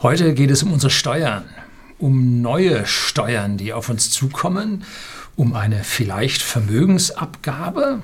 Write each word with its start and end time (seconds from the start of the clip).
Heute 0.00 0.32
geht 0.32 0.52
es 0.52 0.62
um 0.62 0.72
unsere 0.72 0.92
Steuern, 0.92 1.42
um 1.98 2.40
neue 2.40 2.86
Steuern, 2.86 3.56
die 3.56 3.72
auf 3.72 3.88
uns 3.88 4.12
zukommen, 4.12 4.84
um 5.34 5.54
eine 5.54 5.82
vielleicht 5.82 6.40
Vermögensabgabe 6.40 8.02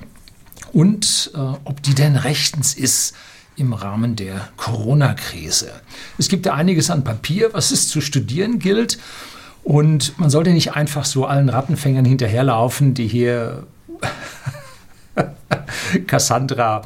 und 0.73 1.31
äh, 1.33 1.37
ob 1.37 1.81
die 1.83 1.95
denn 1.95 2.17
rechtens 2.17 2.73
ist 2.73 3.15
im 3.55 3.71
Rahmen 3.71 4.17
der 4.17 4.49
Corona-Krise. 4.57 5.71
Es 6.17 6.27
gibt 6.27 6.45
ja 6.45 6.53
einiges 6.53 6.89
an 6.89 7.05
Papier, 7.05 7.53
was 7.53 7.71
es 7.71 7.87
zu 7.87 8.01
studieren 8.01 8.59
gilt. 8.59 8.99
Und 9.63 10.19
man 10.19 10.29
sollte 10.29 10.49
nicht 10.49 10.73
einfach 10.73 11.05
so 11.05 11.25
allen 11.25 11.47
Rattenfängern 11.47 12.03
hinterherlaufen, 12.03 12.93
die 12.93 13.07
hier 13.07 13.67
Cassandra 16.07 16.81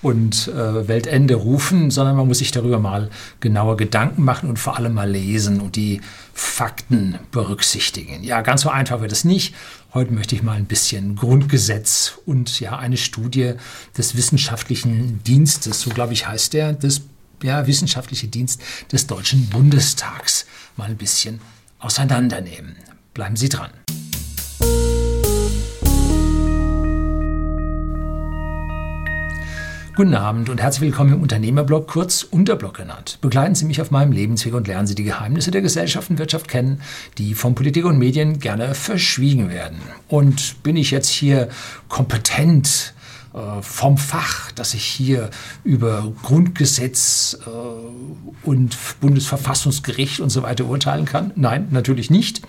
und 0.00 0.48
äh, 0.48 0.88
Weltende 0.88 1.34
rufen, 1.34 1.90
sondern 1.90 2.16
man 2.16 2.28
muss 2.28 2.38
sich 2.38 2.50
darüber 2.50 2.78
mal 2.78 3.10
genauer 3.40 3.76
Gedanken 3.76 4.24
machen 4.24 4.48
und 4.48 4.58
vor 4.58 4.76
allem 4.76 4.94
mal 4.94 5.10
lesen 5.10 5.60
und 5.60 5.76
die 5.76 6.00
Fakten 6.32 7.18
berücksichtigen. 7.30 8.22
Ja, 8.22 8.42
ganz 8.42 8.62
so 8.62 8.70
einfach 8.70 9.00
wird 9.00 9.12
es 9.12 9.24
nicht. 9.24 9.54
Heute 9.94 10.12
möchte 10.12 10.34
ich 10.34 10.42
mal 10.42 10.56
ein 10.56 10.66
bisschen 10.66 11.16
Grundgesetz 11.16 12.18
und 12.26 12.60
ja 12.60 12.78
eine 12.78 12.96
Studie 12.96 13.54
des 13.96 14.16
wissenschaftlichen 14.16 15.22
Dienstes, 15.24 15.80
so 15.80 15.90
glaube 15.90 16.12
ich 16.12 16.28
heißt 16.28 16.52
der, 16.52 16.72
des 16.72 17.02
ja, 17.42 17.66
wissenschaftliche 17.66 18.28
Dienst 18.28 18.60
des 18.92 19.06
Deutschen 19.06 19.48
Bundestags 19.48 20.46
mal 20.76 20.88
ein 20.88 20.96
bisschen 20.96 21.40
auseinandernehmen. 21.78 22.76
Bleiben 23.14 23.36
Sie 23.36 23.48
dran. 23.48 23.70
Guten 29.98 30.14
Abend 30.14 30.48
und 30.48 30.62
herzlich 30.62 30.82
willkommen 30.82 31.14
im 31.14 31.22
Unternehmerblog, 31.22 31.88
kurz 31.88 32.22
Unterblog 32.22 32.74
genannt. 32.74 33.18
Begleiten 33.20 33.56
Sie 33.56 33.64
mich 33.64 33.80
auf 33.80 33.90
meinem 33.90 34.12
Lebensweg 34.12 34.54
und 34.54 34.68
lernen 34.68 34.86
Sie 34.86 34.94
die 34.94 35.02
Geheimnisse 35.02 35.50
der 35.50 35.60
Gesellschaft 35.60 36.08
und 36.08 36.20
Wirtschaft 36.20 36.46
kennen, 36.46 36.82
die 37.18 37.34
von 37.34 37.56
Politik 37.56 37.84
und 37.84 37.98
Medien 37.98 38.38
gerne 38.38 38.76
verschwiegen 38.76 39.50
werden. 39.50 39.80
Und 40.06 40.62
bin 40.62 40.76
ich 40.76 40.92
jetzt 40.92 41.08
hier 41.08 41.48
kompetent 41.88 42.94
vom 43.60 43.98
Fach, 43.98 44.52
dass 44.52 44.74
ich 44.74 44.84
hier 44.84 45.30
über 45.62 46.12
Grundgesetz 46.22 47.38
äh, 47.46 48.46
und 48.46 48.76
Bundesverfassungsgericht 49.00 50.20
und 50.20 50.30
so 50.30 50.42
weiter 50.42 50.64
urteilen 50.64 51.04
kann? 51.04 51.32
Nein, 51.36 51.68
natürlich 51.70 52.10
nicht. 52.10 52.42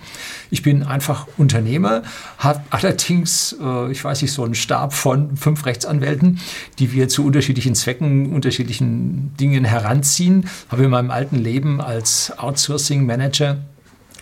Ich 0.50 0.62
bin 0.62 0.82
einfach 0.82 1.28
Unternehmer, 1.36 2.02
habe 2.38 2.62
allerdings, 2.70 3.56
äh, 3.60 3.92
ich 3.92 4.02
weiß 4.02 4.22
nicht, 4.22 4.32
so 4.32 4.42
einen 4.44 4.54
Stab 4.54 4.94
von 4.94 5.36
fünf 5.36 5.66
Rechtsanwälten, 5.66 6.40
die 6.78 6.92
wir 6.92 7.08
zu 7.08 7.24
unterschiedlichen 7.24 7.74
Zwecken, 7.74 8.32
unterschiedlichen 8.32 9.36
Dingen 9.36 9.64
heranziehen. 9.64 10.48
Habe 10.70 10.84
in 10.84 10.90
meinem 10.90 11.10
alten 11.10 11.36
Leben 11.36 11.80
als 11.80 12.32
Outsourcing 12.38 13.06
Manager 13.06 13.58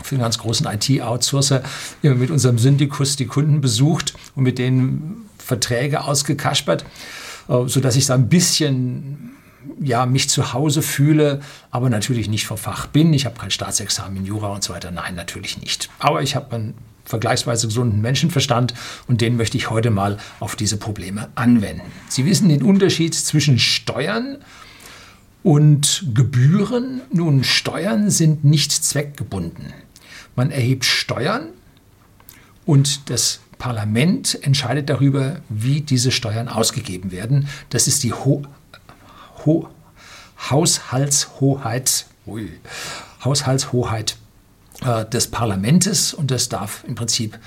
für 0.03 0.15
einen 0.15 0.23
ganz 0.23 0.39
großen 0.39 0.67
IT-Outsourcer 0.67 1.63
immer 2.03 2.17
mit 2.17 2.31
unserem 2.31 2.59
Syndikus 2.59 3.17
die 3.17 3.27
Kunden 3.27 3.61
besucht 3.61 4.15
und 4.35 4.45
mit 4.45 4.59
denen 4.59 5.28
Verträge 5.49 6.05
ausgekaspert, 6.05 6.85
äh, 7.49 7.67
sodass 7.67 7.97
ich 7.97 8.07
da 8.07 8.15
ein 8.15 8.29
bisschen 8.29 9.31
ja, 9.81 10.07
mich 10.07 10.29
zu 10.29 10.53
Hause 10.53 10.83
fühle, 10.83 11.41
aber 11.71 11.91
natürlich 11.91 12.29
nicht 12.29 12.47
vom 12.47 12.59
Fach 12.59 12.87
bin. 12.87 13.13
Ich 13.13 13.27
habe 13.27 13.39
kein 13.39 13.51
Staatsexamen 13.51 14.19
in 14.19 14.27
Jura 14.27 14.49
und 14.49 14.63
so 14.63 14.73
weiter. 14.73 14.91
Nein, 14.91 15.15
natürlich 15.15 15.61
nicht. 15.61 15.89
Aber 15.99 16.23
ich 16.23 16.37
habe 16.37 16.55
einen 16.55 16.75
vergleichsweise 17.05 17.67
gesunden 17.67 18.01
Menschenverstand 18.01 18.75
und 19.09 19.21
den 19.21 19.37
möchte 19.37 19.57
ich 19.57 19.71
heute 19.71 19.91
mal 19.91 20.19
auf 20.41 20.57
diese 20.57 20.77
Probleme 20.77 21.29
anwenden. 21.35 21.91
Sie 22.09 22.27
wissen 22.27 22.49
den 22.51 22.63
Unterschied 22.63 23.15
zwischen 23.15 23.59
Steuern 23.59 24.37
und 25.43 26.05
Gebühren. 26.15 27.01
Nun, 27.11 27.45
Steuern 27.45 28.11
sind 28.11 28.45
nicht 28.45 28.73
zweckgebunden. 28.73 29.73
Man 30.37 30.51
erhebt 30.51 30.85
Steuern 30.85 31.49
und 32.67 33.09
das 33.11 33.41
Parlament 33.59 34.39
entscheidet 34.43 34.89
darüber, 34.89 35.41
wie 35.49 35.81
diese 35.81 36.11
Steuern 36.11 36.49
ausgegeben 36.49 37.11
werden. 37.11 37.49
Das 37.71 37.87
ist 37.87 38.03
die 38.03 38.13
Ho 38.13 38.43
Ho 39.45 39.69
Haushaltshoheit, 40.51 42.07
ui, 42.27 42.49
Haushaltshoheit 43.25 44.17
des 45.13 45.27
Parlaments 45.27 46.15
und 46.15 46.31
das 46.31 46.49
darf 46.49 46.85
im 46.87 46.95
Prinzip 46.95 47.39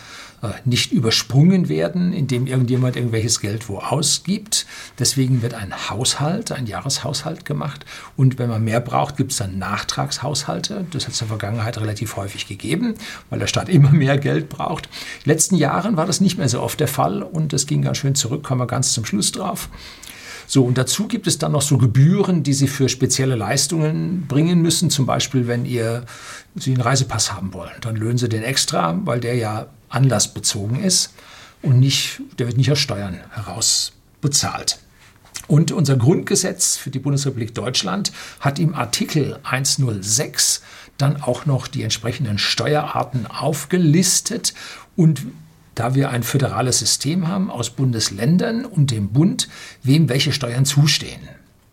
äh, 0.41 0.49
nicht 0.65 0.91
übersprungen 0.91 1.69
werden, 1.69 2.13
indem 2.13 2.47
irgendjemand 2.47 2.95
irgendwelches 2.95 3.41
Geld 3.41 3.69
wo 3.69 3.77
ausgibt. 3.77 4.65
Deswegen 4.97 5.43
wird 5.43 5.53
ein 5.53 5.89
Haushalt, 5.89 6.51
ein 6.51 6.65
Jahreshaushalt 6.65 7.45
gemacht. 7.45 7.85
Und 8.17 8.39
wenn 8.39 8.49
man 8.49 8.63
mehr 8.63 8.79
braucht, 8.79 9.17
gibt 9.17 9.33
es 9.33 9.37
dann 9.37 9.59
Nachtragshaushalte. 9.59 10.85
Das 10.91 11.05
hat 11.05 11.13
es 11.13 11.21
in 11.21 11.27
der 11.27 11.37
Vergangenheit 11.37 11.77
relativ 11.79 12.15
häufig 12.15 12.47
gegeben, 12.47 12.95
weil 13.29 13.37
der 13.37 13.47
Staat 13.47 13.69
immer 13.69 13.91
mehr 13.91 14.17
Geld 14.17 14.49
braucht. 14.49 14.87
In 14.87 15.23
den 15.25 15.29
letzten 15.29 15.55
Jahren 15.55 15.95
war 15.95 16.07
das 16.07 16.21
nicht 16.21 16.39
mehr 16.39 16.49
so 16.49 16.59
oft 16.61 16.79
der 16.79 16.87
Fall 16.87 17.21
und 17.21 17.53
das 17.53 17.67
ging 17.67 17.83
ganz 17.83 17.97
schön 17.97 18.15
zurück, 18.15 18.43
kommen 18.43 18.61
wir 18.61 18.67
ganz 18.67 18.93
zum 18.93 19.05
Schluss 19.05 19.31
drauf. 19.31 19.69
So, 20.53 20.65
und 20.65 20.77
dazu 20.77 21.07
gibt 21.07 21.27
es 21.27 21.37
dann 21.37 21.53
noch 21.53 21.61
so 21.61 21.77
Gebühren, 21.77 22.43
die 22.43 22.51
Sie 22.51 22.67
für 22.67 22.89
spezielle 22.89 23.35
Leistungen 23.37 24.27
bringen 24.27 24.61
müssen. 24.61 24.89
Zum 24.89 25.05
Beispiel, 25.05 25.47
wenn 25.47 25.63
ihr 25.63 26.05
Sie 26.55 26.73
einen 26.73 26.81
Reisepass 26.81 27.31
haben 27.31 27.53
wollen, 27.53 27.71
dann 27.79 27.95
lösen 27.95 28.17
Sie 28.17 28.27
den 28.27 28.43
extra, 28.43 28.99
weil 29.05 29.21
der 29.21 29.35
ja 29.35 29.67
anlassbezogen 29.87 30.83
ist 30.83 31.13
und 31.61 31.79
nicht, 31.79 32.19
der 32.37 32.47
wird 32.47 32.57
nicht 32.57 32.69
aus 32.69 32.79
Steuern 32.79 33.21
heraus 33.29 33.93
bezahlt. 34.19 34.79
Und 35.47 35.71
unser 35.71 35.95
Grundgesetz 35.95 36.75
für 36.75 36.89
die 36.89 36.99
Bundesrepublik 36.99 37.55
Deutschland 37.55 38.11
hat 38.41 38.59
im 38.59 38.75
Artikel 38.75 39.39
106 39.43 40.63
dann 40.97 41.21
auch 41.21 41.45
noch 41.45 41.69
die 41.69 41.83
entsprechenden 41.83 42.37
Steuerarten 42.37 43.25
aufgelistet. 43.25 44.53
Und 44.97 45.21
da 45.75 45.95
wir 45.95 46.09
ein 46.09 46.23
föderales 46.23 46.79
System 46.79 47.27
haben 47.27 47.49
aus 47.49 47.69
Bundesländern 47.69 48.65
und 48.65 48.91
dem 48.91 49.09
Bund, 49.09 49.47
wem 49.83 50.09
welche 50.09 50.33
Steuern 50.33 50.65
zustehen. 50.65 51.21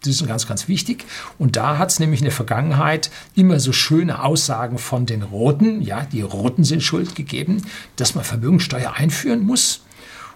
Das 0.03 0.15
ist 0.15 0.27
ganz, 0.29 0.47
ganz 0.47 0.69
wichtig. 0.69 1.05
Und 1.39 1.57
da 1.57 1.79
hat 1.79 1.91
es 1.91 1.99
nämlich 1.99 2.21
in 2.21 2.25
der 2.25 2.33
Vergangenheit 2.33 3.11
immer 3.35 3.59
so 3.59 3.73
schöne 3.73 4.23
Aussagen 4.23 4.79
von 4.79 5.07
den 5.07 5.23
Roten, 5.23 5.83
ja, 5.83 6.07
die 6.13 6.23
Roten 6.23 6.63
sind 6.63 6.83
schuld 6.83 7.17
gegeben, 7.17 7.63
dass 7.97 8.15
man 8.15 8.25
Vermögensteuer 8.25 8.95
einführen 8.95 9.41
muss. 9.41 9.83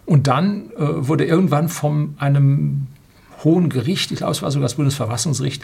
Und 0.04 0.26
dann 0.26 0.70
äh, 0.72 0.78
wurde 0.78 1.24
irgendwann 1.24 1.68
von 1.68 2.16
einem 2.18 2.88
hohen 3.44 3.68
Gericht, 3.68 4.10
ich 4.10 4.18
glaube, 4.18 4.32
es 4.32 4.42
war 4.42 4.50
sogar 4.50 4.66
das 4.66 4.74
Bundesverfassungsgericht, 4.74 5.62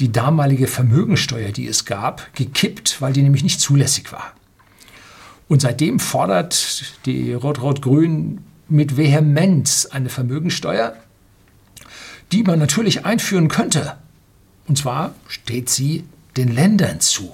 die 0.00 0.10
damalige 0.10 0.66
Vermögensteuer, 0.66 1.52
die 1.52 1.68
es 1.68 1.84
gab, 1.84 2.34
gekippt, 2.34 3.00
weil 3.00 3.12
die 3.12 3.22
nämlich 3.22 3.44
nicht 3.44 3.60
zulässig 3.60 4.12
war. 4.12 4.32
Und 5.50 5.60
seitdem 5.60 5.98
fordert 5.98 6.94
die 7.06 7.32
Rot-Rot-Grün 7.32 8.38
mit 8.68 8.96
Vehemenz 8.96 9.84
eine 9.90 10.08
Vermögensteuer, 10.08 10.94
die 12.30 12.44
man 12.44 12.60
natürlich 12.60 13.04
einführen 13.04 13.48
könnte. 13.48 13.96
Und 14.68 14.78
zwar 14.78 15.12
steht 15.26 15.68
sie 15.68 16.04
den 16.36 16.54
Ländern 16.54 17.00
zu. 17.00 17.32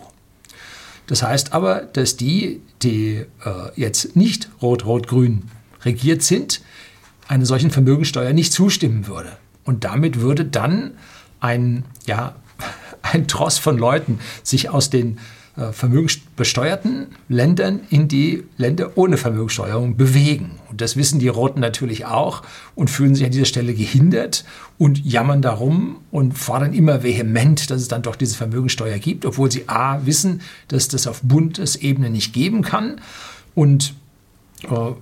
Das 1.07 1.23
heißt 1.23 1.53
aber, 1.53 1.83
dass 1.83 2.17
die, 2.17 2.63
die 2.81 3.17
äh, 3.17 3.27
jetzt 3.77 4.17
nicht 4.17 4.49
rot-rot-grün 4.63 5.43
regiert 5.85 6.23
sind, 6.23 6.63
einer 7.29 7.45
solchen 7.45 7.71
Vermögensteuer 7.71 8.33
nicht 8.33 8.51
zustimmen 8.51 9.07
würde. 9.09 9.37
Und 9.65 9.85
damit 9.85 10.21
würde 10.23 10.47
dann 10.47 10.93
ein, 11.41 11.85
ja, 12.07 12.37
ein 13.03 13.29
Tross 13.29 13.59
von 13.59 13.77
Leuten 13.77 14.21
sich 14.43 14.71
aus 14.71 14.89
den 14.89 15.19
vermögensbesteuerten 15.57 17.07
Ländern 17.29 17.81
in 17.89 18.09
die 18.09 18.45
Länder 18.59 18.93
ohne 18.97 19.17
Vermögenssteuerung 19.17 19.97
bewegen. 19.97 20.53
Und 20.71 20.83
das 20.83 20.97
wissen 20.97 21.19
die 21.19 21.29
Roten 21.29 21.61
natürlich 21.61 22.05
auch 22.05 22.43
und 22.75 22.91
fühlen 22.91 23.15
sich 23.15 23.25
an 23.25 23.31
dieser 23.31 23.47
Stelle 23.47 23.73
gehindert 23.73 24.45
und 24.77 25.05
jammern 25.05 25.41
darum 25.41 26.01
und 26.11 26.37
fordern 26.37 26.75
immer 26.75 27.03
vehement, 27.03 27.71
dass 27.71 27.81
es 27.81 27.89
dann 27.89 28.03
doch 28.03 28.17
diese 28.17 28.37
Vermögenssteuer 28.37 28.99
gibt, 28.99 29.25
obwohl 29.25 29.51
sie 29.51 29.67
a 29.67 30.05
wissen, 30.05 30.43
dass 30.69 30.89
das 30.89 31.07
auf 31.07 31.23
Bundesebene 31.23 32.11
nicht 32.11 32.35
geben 32.35 32.61
kann 32.61 33.01
und 33.55 33.95
äh, 34.65 34.93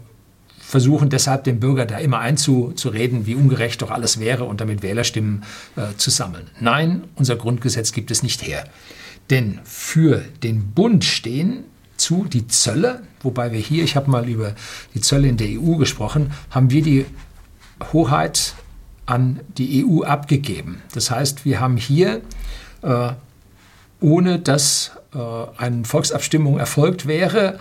versuchen 0.60 1.10
deshalb 1.10 1.44
dem 1.44 1.60
Bürger 1.60 1.84
da 1.84 1.98
immer 1.98 2.20
einzureden, 2.20 3.26
wie 3.26 3.34
ungerecht 3.34 3.82
doch 3.82 3.90
alles 3.90 4.20
wäre 4.20 4.44
und 4.44 4.60
damit 4.60 4.82
Wählerstimmen 4.82 5.42
äh, 5.76 5.96
zu 5.96 6.10
sammeln. 6.10 6.46
Nein, 6.60 7.04
unser 7.16 7.36
Grundgesetz 7.36 7.92
gibt 7.92 8.10
es 8.10 8.22
nicht 8.22 8.46
her. 8.46 8.64
Denn 9.30 9.60
für 9.64 10.22
den 10.42 10.72
Bund 10.72 11.04
stehen 11.04 11.64
zu 11.96 12.24
die 12.24 12.46
Zölle, 12.46 13.02
wobei 13.22 13.52
wir 13.52 13.60
hier, 13.60 13.84
ich 13.84 13.96
habe 13.96 14.10
mal 14.10 14.28
über 14.28 14.54
die 14.94 15.00
Zölle 15.00 15.28
in 15.28 15.36
der 15.36 15.48
EU 15.48 15.76
gesprochen, 15.76 16.32
haben 16.50 16.70
wir 16.70 16.82
die 16.82 17.06
Hoheit 17.92 18.54
an 19.06 19.40
die 19.58 19.84
EU 19.84 20.02
abgegeben. 20.02 20.82
Das 20.92 21.10
heißt, 21.10 21.44
wir 21.44 21.60
haben 21.60 21.76
hier, 21.76 22.22
äh, 22.82 23.12
ohne 24.00 24.38
dass 24.38 24.92
äh, 25.14 25.18
eine 25.56 25.84
Volksabstimmung 25.84 26.58
erfolgt 26.58 27.06
wäre, 27.06 27.58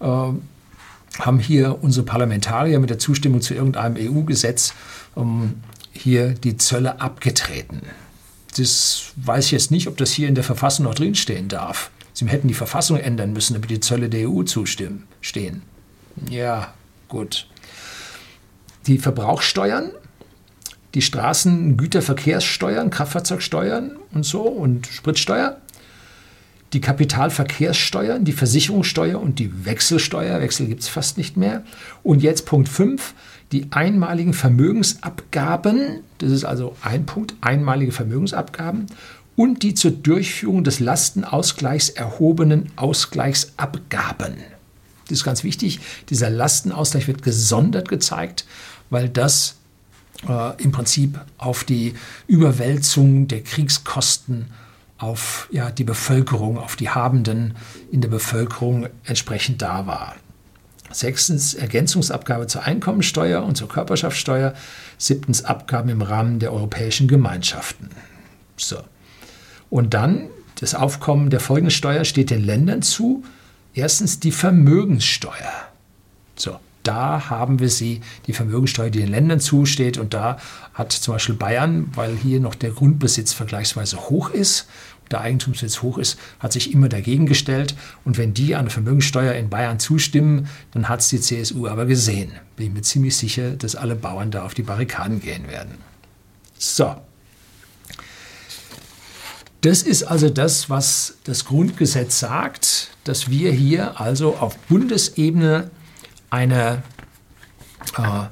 äh, 0.00 0.04
haben 0.04 1.38
hier 1.38 1.82
unsere 1.82 2.04
Parlamentarier 2.04 2.78
mit 2.78 2.90
der 2.90 2.98
Zustimmung 2.98 3.40
zu 3.40 3.54
irgendeinem 3.54 3.96
EU-Gesetz 3.98 4.74
ähm, 5.16 5.62
hier 5.92 6.30
die 6.30 6.56
Zölle 6.56 7.00
abgetreten. 7.00 7.82
Das 8.58 9.12
weiß 9.16 9.46
ich 9.46 9.50
jetzt 9.52 9.70
nicht, 9.70 9.88
ob 9.88 9.96
das 9.96 10.12
hier 10.12 10.28
in 10.28 10.34
der 10.34 10.44
Verfassung 10.44 10.84
noch 10.84 10.94
drinstehen 10.94 11.48
darf. 11.48 11.90
Sie 12.12 12.26
hätten 12.26 12.48
die 12.48 12.54
Verfassung 12.54 12.96
ändern 12.96 13.32
müssen, 13.32 13.54
damit 13.54 13.70
die 13.70 13.80
Zölle 13.80 14.08
der 14.08 14.28
EU 14.28 14.42
zustimmen, 14.42 15.06
stehen. 15.20 15.62
Ja, 16.30 16.72
gut. 17.08 17.46
Die 18.86 18.98
Verbrauchssteuern, 18.98 19.90
die 20.94 21.02
Straßengüterverkehrssteuern, 21.02 22.88
Kraftfahrzeugsteuern 22.88 23.96
und 24.12 24.24
so 24.24 24.42
und 24.42 24.86
Spritsteuer, 24.86 25.60
die 26.72 26.80
Kapitalverkehrssteuern, 26.80 28.24
die 28.24 28.32
Versicherungssteuer 28.32 29.20
und 29.20 29.38
die 29.38 29.64
Wechselsteuer, 29.64 30.40
Wechsel 30.40 30.66
gibt 30.66 30.82
es 30.82 30.88
fast 30.88 31.16
nicht 31.16 31.36
mehr. 31.36 31.62
Und 32.02 32.22
jetzt 32.22 32.46
Punkt 32.46 32.68
5, 32.68 33.14
die 33.52 33.68
einmaligen 33.70 34.34
Vermögensabgaben, 34.34 36.00
das 36.18 36.32
ist 36.32 36.44
also 36.44 36.76
ein 36.82 37.06
Punkt, 37.06 37.34
einmalige 37.40 37.92
Vermögensabgaben 37.92 38.86
und 39.36 39.62
die 39.62 39.74
zur 39.74 39.92
Durchführung 39.92 40.64
des 40.64 40.80
Lastenausgleichs 40.80 41.90
erhobenen 41.90 42.72
Ausgleichsabgaben. 42.76 44.34
Das 45.08 45.18
ist 45.18 45.24
ganz 45.24 45.44
wichtig. 45.44 45.80
Dieser 46.10 46.30
Lastenausgleich 46.30 47.06
wird 47.06 47.22
gesondert 47.22 47.88
gezeigt, 47.88 48.44
weil 48.90 49.08
das 49.08 49.56
äh, 50.28 50.60
im 50.62 50.72
Prinzip 50.72 51.20
auf 51.38 51.62
die 51.62 51.94
Überwälzung 52.26 53.28
der 53.28 53.42
Kriegskosten 53.42 54.46
auf 54.98 55.48
ja, 55.50 55.70
die 55.70 55.84
Bevölkerung, 55.84 56.58
auf 56.58 56.76
die 56.76 56.90
Habenden 56.90 57.54
in 57.90 58.00
der 58.00 58.08
Bevölkerung 58.08 58.88
entsprechend 59.04 59.62
da 59.62 59.86
war. 59.86 60.16
Sechstens 60.90 61.54
Ergänzungsabgabe 61.54 62.46
zur 62.46 62.62
Einkommensteuer 62.62 63.42
und 63.42 63.56
zur 63.56 63.68
Körperschaftssteuer. 63.68 64.54
Siebtens 64.98 65.44
Abgaben 65.44 65.90
im 65.90 66.00
Rahmen 66.00 66.38
der 66.38 66.52
europäischen 66.52 67.08
Gemeinschaften. 67.08 67.90
So. 68.56 68.78
Und 69.68 69.94
dann 69.94 70.28
das 70.60 70.74
Aufkommen 70.74 71.28
der 71.28 71.40
folgenden 71.40 71.70
Steuer 71.70 72.04
steht 72.04 72.30
den 72.30 72.42
Ländern 72.42 72.82
zu. 72.82 73.24
Erstens 73.74 74.20
die 74.20 74.32
Vermögenssteuer. 74.32 75.52
So, 76.34 76.58
da 76.86 77.28
haben 77.30 77.58
wir 77.58 77.68
sie, 77.68 78.00
die 78.26 78.32
Vermögenssteuer, 78.32 78.90
die 78.90 79.00
den 79.00 79.10
Ländern 79.10 79.40
zusteht. 79.40 79.98
Und 79.98 80.14
da 80.14 80.38
hat 80.74 80.92
zum 80.92 81.14
Beispiel 81.14 81.34
Bayern, 81.34 81.90
weil 81.94 82.16
hier 82.16 82.40
noch 82.40 82.54
der 82.54 82.70
Grundbesitz 82.70 83.32
vergleichsweise 83.32 84.08
hoch 84.08 84.30
ist, 84.30 84.66
der 85.10 85.20
Eigentumsbesitz 85.20 85.82
hoch 85.82 85.98
ist, 85.98 86.18
hat 86.40 86.52
sich 86.52 86.72
immer 86.72 86.88
dagegen 86.88 87.26
gestellt. 87.26 87.74
Und 88.04 88.18
wenn 88.18 88.34
die 88.34 88.56
eine 88.56 88.70
Vermögenssteuer 88.70 89.34
in 89.34 89.48
Bayern 89.48 89.78
zustimmen, 89.78 90.48
dann 90.72 90.88
hat 90.88 91.00
es 91.00 91.08
die 91.08 91.20
CSU 91.20 91.66
aber 91.68 91.86
gesehen. 91.86 92.32
Bin 92.56 92.66
ich 92.66 92.72
mir 92.72 92.82
ziemlich 92.82 93.16
sicher, 93.16 93.52
dass 93.52 93.76
alle 93.76 93.94
Bauern 93.94 94.30
da 94.30 94.44
auf 94.44 94.54
die 94.54 94.62
Barrikaden 94.62 95.20
gehen 95.20 95.48
werden. 95.48 95.76
So. 96.58 96.96
Das 99.60 99.82
ist 99.82 100.04
also 100.04 100.28
das, 100.28 100.70
was 100.70 101.18
das 101.24 101.44
Grundgesetz 101.44 102.20
sagt, 102.20 102.90
dass 103.04 103.30
wir 103.30 103.50
hier 103.52 104.00
also 104.00 104.36
auf 104.36 104.56
Bundesebene 104.58 105.70
eine 106.36 106.82
äh, 107.96 108.26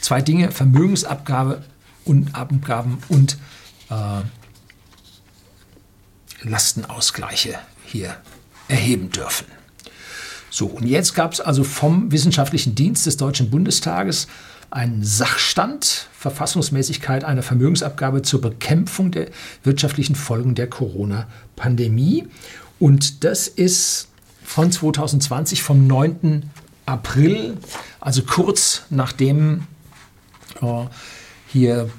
zwei 0.00 0.22
Dinge, 0.22 0.50
Vermögensabgabe 0.50 1.62
und 2.06 2.34
Abgaben 2.34 2.98
und 3.08 3.36
äh, 3.90 4.22
Lastenausgleiche 6.42 7.58
hier 7.84 8.16
erheben 8.68 9.10
dürfen. 9.10 9.46
So, 10.48 10.66
und 10.66 10.86
jetzt 10.86 11.14
gab 11.14 11.34
es 11.34 11.40
also 11.40 11.64
vom 11.64 12.12
Wissenschaftlichen 12.12 12.74
Dienst 12.74 13.04
des 13.04 13.18
Deutschen 13.18 13.50
Bundestages 13.50 14.26
einen 14.70 15.04
Sachstand, 15.04 16.08
Verfassungsmäßigkeit 16.18 17.24
einer 17.24 17.42
Vermögensabgabe 17.42 18.22
zur 18.22 18.40
Bekämpfung 18.40 19.10
der 19.10 19.28
wirtschaftlichen 19.64 20.14
Folgen 20.14 20.54
der 20.54 20.68
Corona-Pandemie. 20.70 22.26
Und 22.80 23.22
das 23.22 23.48
ist 23.48 24.08
von 24.42 24.72
2020 24.72 25.62
vom 25.62 25.86
9. 25.86 26.50
April, 26.86 27.58
also 28.00 28.22
kurz 28.22 28.84
nachdem 28.90 29.66
äh, 30.60 30.84
hier 31.48 31.90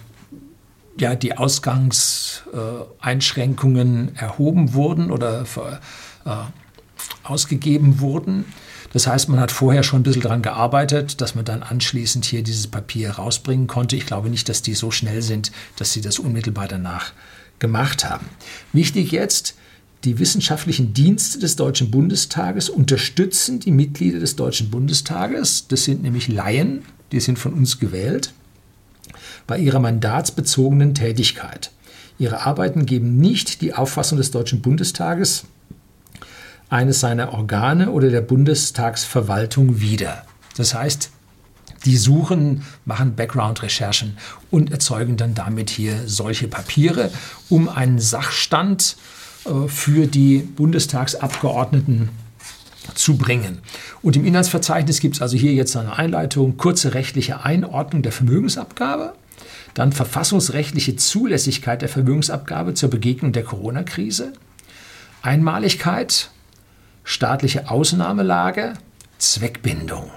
ja, 0.98 1.16
die 1.16 1.38
Ausgangseinschränkungen 1.38 4.16
erhoben 4.16 4.74
wurden 4.74 5.12
oder 5.12 5.44
äh, 6.26 6.36
ausgegeben 7.24 8.00
wurden. 8.00 8.46
Das 8.94 9.08
heißt, 9.08 9.28
man 9.28 9.42
hat 9.42 9.52
vorher 9.52 9.84
schon 9.84 10.00
ein 10.00 10.04
bisschen 10.04 10.22
daran 10.22 10.42
gearbeitet, 10.42 11.20
dass 11.20 11.36
man 11.36 11.44
dann 11.44 11.64
anschließend 11.64 12.24
hier 12.24 12.44
dieses 12.44 12.68
Papier 12.68 13.12
rausbringen 13.12 13.68
konnte. 13.68 13.98
Ich 13.98 14.06
glaube 14.06 14.30
nicht, 14.30 14.48
dass 14.48 14.62
die 14.62 14.74
so 14.74 14.90
schnell 14.90 15.22
sind, 15.22 15.52
dass 15.76 15.92
sie 15.92 16.00
das 16.00 16.18
unmittelbar 16.18 16.70
danach 16.70 17.12
gemacht 17.60 18.10
haben. 18.10 18.30
Wichtig 18.72 19.12
jetzt, 19.12 19.58
die 20.06 20.19
wissenschaftlichen 20.19 20.94
Dienste 20.94 21.40
des 21.40 21.56
Deutschen 21.56 21.90
Bundestages 21.90 22.69
unterstützen 22.69 23.60
die 23.60 23.72
Mitglieder 23.72 24.19
des 24.19 24.36
Deutschen 24.36 24.69
Bundestages. 24.69 25.68
Das 25.68 25.84
sind 25.84 26.04
nämlich 26.04 26.28
Laien, 26.28 26.84
die 27.12 27.19
sind 27.19 27.40
von 27.40 27.54
uns 27.54 27.80
gewählt 27.80 28.31
bei 29.48 29.57
ihrer 29.57 29.80
mandatsbezogenen 29.80 30.94
Tätigkeit. 30.94 31.72
Ihre 32.18 32.46
Arbeiten 32.46 32.86
geben 32.86 33.18
nicht 33.18 33.62
die 33.62 33.74
Auffassung 33.74 34.18
des 34.18 34.31
Deutschen 34.31 34.62
Bundestages, 34.62 35.46
eines 36.69 37.00
seiner 37.00 37.34
Organe 37.34 37.92
oder 37.92 38.10
der 38.10 38.22
Bundestagsverwaltung 38.22 39.81
wieder. 39.81 40.25
Das 40.57 40.74
heißt, 40.74 41.12
die 41.84 41.98
suchen, 41.98 42.63
machen 42.86 43.16
Background-Recherchen 43.16 44.18
und 44.50 44.72
erzeugen 44.72 45.18
dann 45.18 45.36
damit 45.36 45.69
hier 45.69 46.07
solche 46.07 46.48
Papiere, 46.48 47.12
um 47.50 47.69
einen 47.69 48.00
Sachstand 48.00 48.98
äh, 48.98 49.25
für 49.68 50.07
die 50.07 50.39
Bundestagsabgeordneten 50.39 52.09
zu 52.94 53.18
bringen. 53.18 53.59
Und 54.01 54.15
im 54.15 54.25
Inhaltsverzeichnis 54.25 55.00
gibt 55.00 55.15
es 55.15 55.21
also 55.21 55.38
hier 55.38 55.53
jetzt 55.53 55.75
eine 55.75 55.97
Einleitung, 55.97 56.57
kurze 56.57 56.94
rechtliche 56.94 57.44
Einordnung 57.44 58.01
der 58.03 58.12
Vermögensabgabe, 58.12 59.13
dann 59.74 59.92
verfassungsrechtliche 59.92 60.95
Zulässigkeit 60.95 61.81
der 61.81 61.89
Vermögensabgabe 61.89 62.74
zur 62.74 62.89
Begegnung 62.89 63.33
der 63.33 63.44
Corona-Krise. 63.44 64.33
Einmaligkeit, 65.21 66.30
staatliche 67.03 67.69
Ausnahmelage, 67.69 68.74
Zweckbindung. 69.18 70.12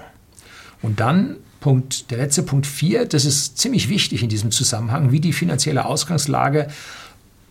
Und 0.81 0.99
dann 0.99 1.37
Punkt, 1.59 2.09
der 2.11 2.19
letzte 2.19 2.43
Punkt 2.43 2.65
4, 2.65 3.05
das 3.05 3.25
ist 3.25 3.57
ziemlich 3.57 3.89
wichtig 3.89 4.23
in 4.23 4.29
diesem 4.29 4.51
Zusammenhang, 4.51 5.11
wie 5.11 5.19
die 5.19 5.33
finanzielle 5.33 5.85
Ausgangslage 5.85 6.67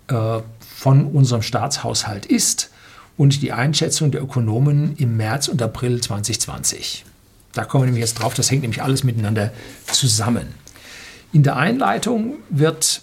äh, 0.08 0.40
von 0.78 1.06
unserem 1.06 1.42
Staatshaushalt 1.42 2.24
ist 2.24 2.70
und 3.16 3.42
die 3.42 3.50
Einschätzung 3.50 4.12
der 4.12 4.22
Ökonomen 4.22 4.94
im 4.96 5.16
März 5.16 5.48
und 5.48 5.60
April 5.60 6.00
2020. 6.00 7.04
Da 7.52 7.64
kommen 7.64 7.82
wir 7.82 7.86
nämlich 7.86 8.02
jetzt 8.02 8.14
drauf, 8.14 8.34
das 8.34 8.48
hängt 8.48 8.62
nämlich 8.62 8.80
alles 8.80 9.02
miteinander 9.02 9.50
zusammen. 9.90 10.46
In 11.32 11.42
der 11.42 11.56
Einleitung 11.56 12.36
wird 12.48 13.02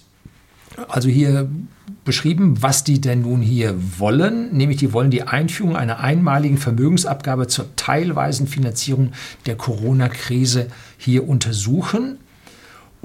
also 0.88 1.10
hier 1.10 1.50
beschrieben, 2.06 2.62
was 2.62 2.86
die 2.86 3.02
denn 3.02 3.24
nun 3.24 3.42
hier 3.42 3.76
wollen, 4.00 4.56
nämlich 4.56 4.78
die 4.78 4.94
wollen 4.94 5.12
die 5.12 5.24
Einführung 5.24 5.76
einer 5.76 6.00
einmaligen 6.00 6.58
Vermögensabgabe 6.58 7.48
zur 7.48 7.76
teilweisen 7.76 8.48
Finanzierung 8.48 9.12
der 9.48 9.58
Corona-Krise 9.58 10.68
hier 10.98 11.28
untersuchen 11.28 12.20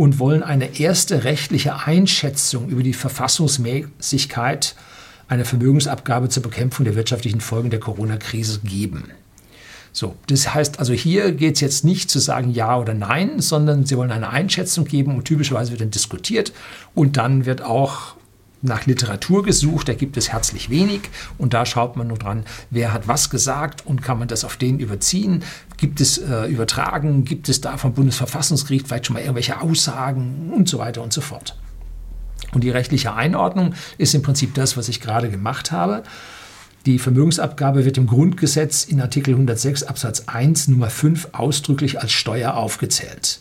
und 0.01 0.19
wollen 0.19 0.43
eine 0.43 0.81
erste 0.81 1.25
rechtliche 1.25 1.85
Einschätzung 1.85 2.71
über 2.71 2.83
die 2.83 2.95
Verfassungsmäßigkeit 2.95 4.75
einer 5.29 5.45
Vermögensabgabe 5.45 6.31
zur 6.31 6.43
Bekämpfung 6.43 6.87
der 6.87 6.95
wirtschaftlichen 6.95 7.43
Folgen 7.43 7.69
der 7.69 7.81
Corona-Krise 7.81 8.61
geben. 8.65 9.11
So, 9.93 10.17
das 10.29 10.55
heißt 10.55 10.79
also, 10.79 10.95
hier 10.95 11.33
geht 11.33 11.57
es 11.57 11.61
jetzt 11.61 11.85
nicht 11.85 12.09
zu 12.09 12.19
sagen 12.19 12.51
Ja 12.51 12.79
oder 12.79 12.95
Nein, 12.95 13.41
sondern 13.41 13.85
sie 13.85 13.99
wollen 13.99 14.11
eine 14.11 14.31
Einschätzung 14.31 14.87
geben 14.87 15.17
und 15.17 15.27
typischerweise 15.27 15.71
wird 15.73 15.83
dann 15.83 15.91
diskutiert 15.91 16.55
und 16.95 17.19
dann 17.19 17.45
wird 17.45 17.61
auch 17.61 18.15
nach 18.63 18.87
Literatur 18.87 19.43
gesucht, 19.43 19.89
da 19.89 19.95
gibt 19.95 20.17
es 20.17 20.33
herzlich 20.33 20.71
wenig 20.71 21.03
und 21.39 21.55
da 21.55 21.65
schaut 21.67 21.97
man 21.97 22.09
nur 22.09 22.19
dran, 22.19 22.45
wer 22.71 22.93
hat 22.93 23.07
was 23.09 23.31
gesagt 23.31 23.87
und 23.87 24.03
kann 24.03 24.19
man 24.19 24.29
das 24.29 24.45
auf 24.45 24.57
den 24.57 24.79
überziehen, 24.79 25.43
gibt 25.81 26.01
es 26.03 26.19
äh, 26.19 26.45
übertragen, 26.45 27.25
gibt 27.25 27.49
es 27.49 27.63
da 27.63 27.79
vom 27.79 27.95
Bundesverfassungsgericht 27.95 28.87
vielleicht 28.87 29.07
schon 29.07 29.15
mal 29.15 29.21
irgendwelche 29.21 29.61
Aussagen 29.63 30.53
und 30.55 30.69
so 30.69 30.79
weiter 30.79 31.03
und 31.03 31.13
so 31.13 31.23
fort. 31.23 31.57
Und 32.53 32.65
die 32.65 32.71
rechtliche 32.71 33.15
Einordnung 33.15 33.75
ist 33.97 34.15
im 34.15 34.21
Prinzip 34.21 34.55
das, 34.55 34.77
was 34.77 34.89
ich 34.89 35.01
gerade 35.01 35.31
gemacht 35.31 35.73
habe. 35.73 36.03
Die 36.85 36.99
Vermögensabgabe 36.99 37.87
wird 37.87 37.97
im 37.97 38.07
Grundgesetz 38.07 38.85
in 38.85 39.01
Artikel 39.01 39.33
106 39.33 39.85
Absatz 39.85 40.25
1 40.27 40.69
Nummer 40.69 40.91
5 40.91 41.29
ausdrücklich 41.33 41.99
als 41.99 42.13
Steuer 42.13 42.55
aufgezählt. 42.55 43.41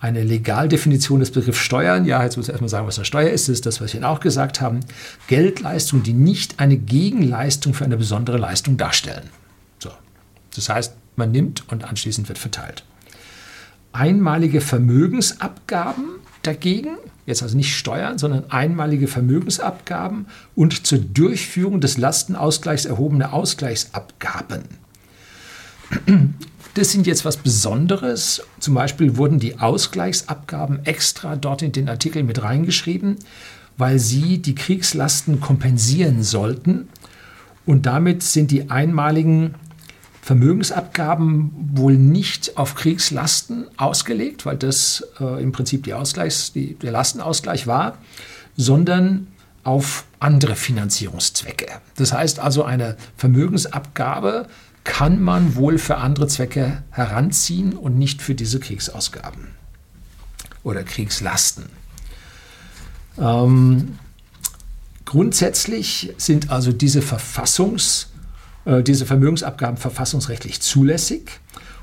Eine 0.00 0.24
Legaldefinition 0.24 1.20
des 1.20 1.30
Begriffs 1.30 1.58
Steuern, 1.58 2.06
ja, 2.06 2.22
jetzt 2.24 2.36
muss 2.36 2.46
ich 2.46 2.52
erstmal 2.52 2.70
sagen, 2.70 2.86
was 2.86 2.98
eine 2.98 3.04
Steuer 3.04 3.30
ist, 3.30 3.48
das 3.48 3.56
ist 3.56 3.66
das, 3.66 3.80
was 3.80 3.92
wir 3.92 4.00
Ihnen 4.00 4.04
auch 4.04 4.20
gesagt 4.20 4.62
haben. 4.62 4.80
Geldleistungen, 5.28 6.02
die 6.02 6.14
nicht 6.14 6.60
eine 6.60 6.78
Gegenleistung 6.78 7.74
für 7.74 7.84
eine 7.84 7.98
besondere 7.98 8.38
Leistung 8.38 8.78
darstellen. 8.78 9.28
So. 9.78 9.90
Das 10.54 10.68
heißt, 10.68 10.94
man 11.16 11.30
nimmt 11.30 11.64
und 11.68 11.84
anschließend 11.84 12.28
wird 12.28 12.38
verteilt. 12.38 12.84
Einmalige 13.92 14.60
Vermögensabgaben 14.60 16.04
dagegen, 16.42 16.96
jetzt 17.26 17.42
also 17.42 17.56
nicht 17.56 17.76
Steuern, 17.76 18.18
sondern 18.18 18.50
einmalige 18.50 19.06
Vermögensabgaben 19.06 20.26
und 20.54 20.86
zur 20.86 20.98
Durchführung 20.98 21.80
des 21.80 21.98
Lastenausgleichs 21.98 22.84
erhobene 22.84 23.32
Ausgleichsabgaben. 23.32 24.62
Das 26.74 26.90
sind 26.90 27.06
jetzt 27.06 27.24
was 27.26 27.36
Besonderes. 27.36 28.42
Zum 28.58 28.74
Beispiel 28.74 29.18
wurden 29.18 29.38
die 29.38 29.58
Ausgleichsabgaben 29.58 30.86
extra 30.86 31.36
dort 31.36 31.60
in 31.60 31.72
den 31.72 31.88
Artikel 31.88 32.22
mit 32.22 32.42
reingeschrieben, 32.42 33.16
weil 33.76 33.98
sie 33.98 34.38
die 34.38 34.54
Kriegslasten 34.54 35.40
kompensieren 35.40 36.22
sollten. 36.22 36.88
Und 37.66 37.86
damit 37.86 38.22
sind 38.22 38.50
die 38.50 38.70
einmaligen 38.70 39.54
Vermögensabgaben 40.22 41.50
wohl 41.74 41.94
nicht 41.94 42.56
auf 42.56 42.76
Kriegslasten 42.76 43.66
ausgelegt, 43.76 44.46
weil 44.46 44.56
das 44.56 45.04
äh, 45.20 45.42
im 45.42 45.50
Prinzip 45.50 45.82
die 45.82 45.94
Ausgleichs, 45.94 46.52
die, 46.52 46.74
der 46.74 46.92
Lastenausgleich 46.92 47.66
war, 47.66 47.98
sondern 48.56 49.26
auf 49.64 50.04
andere 50.20 50.54
Finanzierungszwecke. 50.54 51.66
Das 51.96 52.12
heißt 52.12 52.38
also, 52.38 52.62
eine 52.62 52.96
Vermögensabgabe 53.16 54.46
kann 54.84 55.20
man 55.20 55.56
wohl 55.56 55.78
für 55.78 55.96
andere 55.96 56.28
Zwecke 56.28 56.84
heranziehen 56.90 57.72
und 57.72 57.98
nicht 57.98 58.22
für 58.22 58.36
diese 58.36 58.60
Kriegsausgaben 58.60 59.48
oder 60.62 60.84
Kriegslasten. 60.84 61.64
Ähm, 63.18 63.98
grundsätzlich 65.04 66.14
sind 66.16 66.50
also 66.50 66.70
diese 66.70 67.00
Verfassungs- 67.00 68.11
diese 68.64 69.06
Vermögensabgaben 69.06 69.76
verfassungsrechtlich 69.76 70.60
zulässig 70.60 71.40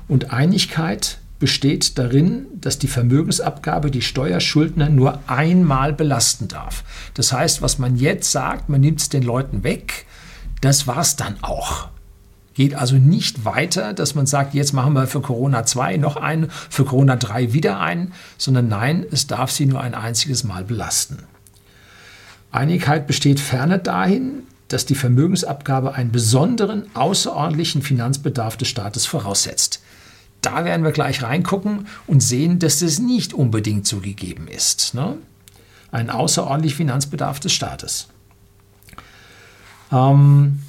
und 0.08 0.32
Einigkeit 0.32 1.18
besteht 1.40 1.98
darin, 1.98 2.46
dass 2.60 2.78
die 2.78 2.86
Vermögensabgabe 2.86 3.90
die 3.90 4.02
Steuerschuldner 4.02 4.90
nur 4.90 5.20
einmal 5.26 5.92
belasten 5.92 6.48
darf. 6.48 6.84
Das 7.14 7.32
heißt, 7.32 7.62
was 7.62 7.78
man 7.78 7.96
jetzt 7.96 8.30
sagt, 8.30 8.68
man 8.68 8.82
nimmt 8.82 9.00
es 9.00 9.08
den 9.08 9.22
Leuten 9.22 9.64
weg, 9.64 10.06
das 10.60 10.86
war 10.86 10.98
es 10.98 11.16
dann 11.16 11.36
auch. 11.42 11.88
Geht 12.54 12.74
also 12.74 12.96
nicht 12.96 13.46
weiter, 13.46 13.94
dass 13.94 14.14
man 14.14 14.26
sagt, 14.26 14.52
jetzt 14.52 14.74
machen 14.74 14.92
wir 14.92 15.06
für 15.06 15.22
Corona 15.22 15.64
2 15.64 15.96
noch 15.96 16.16
einen, 16.16 16.50
für 16.50 16.84
Corona 16.84 17.16
3 17.16 17.54
wieder 17.54 17.80
einen, 17.80 18.12
sondern 18.36 18.68
nein, 18.68 19.06
es 19.10 19.26
darf 19.26 19.50
sie 19.50 19.64
nur 19.64 19.80
ein 19.80 19.94
einziges 19.94 20.44
Mal 20.44 20.64
belasten. 20.64 21.20
Einigkeit 22.52 23.06
besteht 23.06 23.40
ferner 23.40 23.78
dahin, 23.78 24.42
dass 24.72 24.86
die 24.86 24.94
Vermögensabgabe 24.94 25.94
einen 25.94 26.12
besonderen, 26.12 26.84
außerordentlichen 26.94 27.82
Finanzbedarf 27.82 28.56
des 28.56 28.68
Staates 28.68 29.04
voraussetzt. 29.04 29.82
Da 30.42 30.64
werden 30.64 30.84
wir 30.84 30.92
gleich 30.92 31.22
reingucken 31.22 31.86
und 32.06 32.22
sehen, 32.22 32.58
dass 32.58 32.78
das 32.78 32.98
nicht 32.98 33.34
unbedingt 33.34 33.86
so 33.86 33.98
gegeben 33.98 34.48
ist. 34.48 34.94
Ne? 34.94 35.16
Ein 35.90 36.08
außerordentlicher 36.08 36.76
Finanzbedarf 36.76 37.40
des 37.40 37.52
Staates. 37.52 38.08
Ähm, 39.92 40.60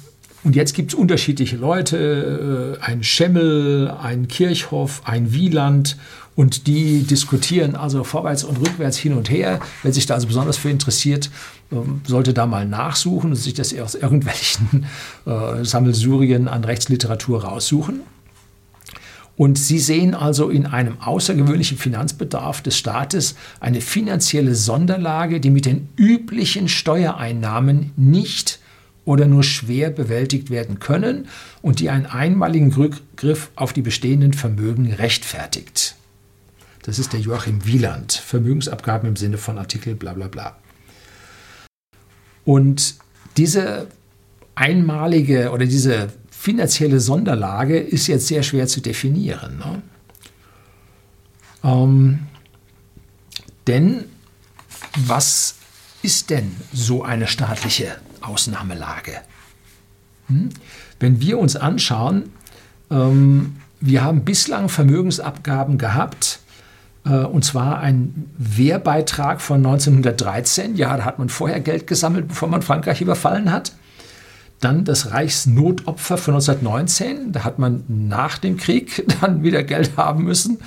und 0.44 0.56
jetzt 0.56 0.74
gibt 0.74 0.92
es 0.92 0.98
unterschiedliche 0.98 1.56
Leute, 1.56 2.78
äh, 2.80 2.84
ein 2.84 3.04
Schemmel, 3.04 3.90
ein 3.90 4.26
Kirchhoff, 4.26 5.02
ein 5.04 5.32
Wieland 5.32 5.96
und 6.34 6.66
die 6.66 7.02
diskutieren 7.02 7.76
also 7.76 8.04
vorwärts 8.04 8.42
und 8.42 8.58
rückwärts 8.58 8.96
hin 8.96 9.12
und 9.14 9.30
her. 9.30 9.60
Wer 9.82 9.92
sich 9.92 10.06
da 10.06 10.14
also 10.14 10.26
besonders 10.26 10.56
für 10.56 10.70
interessiert, 10.70 11.30
ähm, 11.70 12.00
sollte 12.06 12.32
da 12.34 12.46
mal 12.46 12.66
nachsuchen 12.66 13.30
und 13.30 13.36
sich 13.36 13.54
das 13.54 13.78
aus 13.78 13.94
irgendwelchen 13.94 14.86
äh, 15.26 15.64
Sammelsurien 15.64 16.48
an 16.48 16.64
Rechtsliteratur 16.64 17.44
raussuchen. 17.44 18.00
Und 19.36 19.58
Sie 19.58 19.78
sehen 19.78 20.14
also 20.14 20.50
in 20.50 20.66
einem 20.66 21.00
außergewöhnlichen 21.00 21.78
Finanzbedarf 21.78 22.62
des 22.62 22.76
Staates 22.76 23.34
eine 23.60 23.80
finanzielle 23.80 24.54
Sonderlage, 24.54 25.40
die 25.40 25.50
mit 25.50 25.66
den 25.66 25.88
üblichen 25.96 26.68
Steuereinnahmen 26.68 27.92
nicht 27.96 28.60
oder 29.04 29.26
nur 29.26 29.42
schwer 29.42 29.90
bewältigt 29.90 30.50
werden 30.50 30.78
können 30.78 31.28
und 31.60 31.80
die 31.80 31.90
einen 31.90 32.06
einmaligen 32.06 32.72
Rückgriff 32.72 33.50
auf 33.56 33.72
die 33.72 33.82
bestehenden 33.82 34.32
Vermögen 34.32 34.92
rechtfertigt. 34.92 35.96
Das 36.82 36.98
ist 36.98 37.12
der 37.12 37.20
Joachim 37.20 37.64
Wieland, 37.64 38.12
Vermögensabgaben 38.12 39.08
im 39.08 39.16
Sinne 39.16 39.38
von 39.38 39.58
Artikel 39.58 39.94
bla 39.94 40.14
bla 40.14 40.28
bla. 40.28 40.56
Und 42.44 42.96
diese 43.36 43.86
einmalige 44.54 45.50
oder 45.50 45.66
diese 45.66 46.12
finanzielle 46.30 47.00
Sonderlage 47.00 47.78
ist 47.78 48.08
jetzt 48.08 48.26
sehr 48.26 48.42
schwer 48.42 48.66
zu 48.66 48.80
definieren. 48.80 49.58
Ne? 49.58 49.82
Ähm, 51.64 52.18
denn 53.66 54.04
was 55.06 55.56
ist 56.02 56.30
denn 56.30 56.56
so 56.72 57.02
eine 57.02 57.26
staatliche 57.26 57.96
Ausnahmelage? 58.20 59.20
Hm? 60.28 60.50
Wenn 61.00 61.20
wir 61.20 61.38
uns 61.38 61.56
anschauen, 61.56 62.30
ähm, 62.90 63.56
wir 63.80 64.02
haben 64.02 64.24
bislang 64.24 64.68
Vermögensabgaben 64.68 65.78
gehabt, 65.78 66.40
äh, 67.04 67.10
und 67.10 67.44
zwar 67.44 67.80
ein 67.80 68.30
Wehrbeitrag 68.38 69.40
von 69.40 69.58
1913. 69.58 70.76
Ja, 70.76 70.96
da 70.96 71.04
hat 71.04 71.18
man 71.18 71.28
vorher 71.28 71.60
Geld 71.60 71.86
gesammelt, 71.86 72.28
bevor 72.28 72.48
man 72.48 72.62
Frankreich 72.62 73.00
überfallen 73.00 73.50
hat. 73.50 73.72
Dann 74.60 74.84
das 74.84 75.10
Reichsnotopfer 75.10 76.16
von 76.16 76.34
1919. 76.34 77.32
Da 77.32 77.42
hat 77.42 77.58
man 77.58 77.82
nach 77.88 78.38
dem 78.38 78.56
Krieg 78.56 79.04
dann 79.20 79.42
wieder 79.42 79.64
Geld 79.64 79.96
haben 79.96 80.24
müssen, 80.24 80.58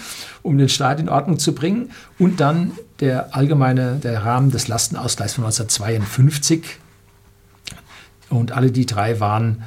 um 0.41 0.57
den 0.57 0.69
Staat 0.69 0.99
in 0.99 1.07
Ordnung 1.07 1.39
zu 1.39 1.55
bringen. 1.55 1.91
Und 2.19 2.41
dann 2.41 2.71
der 2.99 3.35
allgemeine, 3.35 3.95
der 3.95 4.23
Rahmen 4.23 4.51
des 4.51 4.67
Lastenausgleichs 4.67 5.33
von 5.33 5.43
1952. 5.43 6.77
Und 8.29 8.51
alle 8.51 8.71
die 8.71 8.85
drei 8.85 9.19
waren 9.19 9.63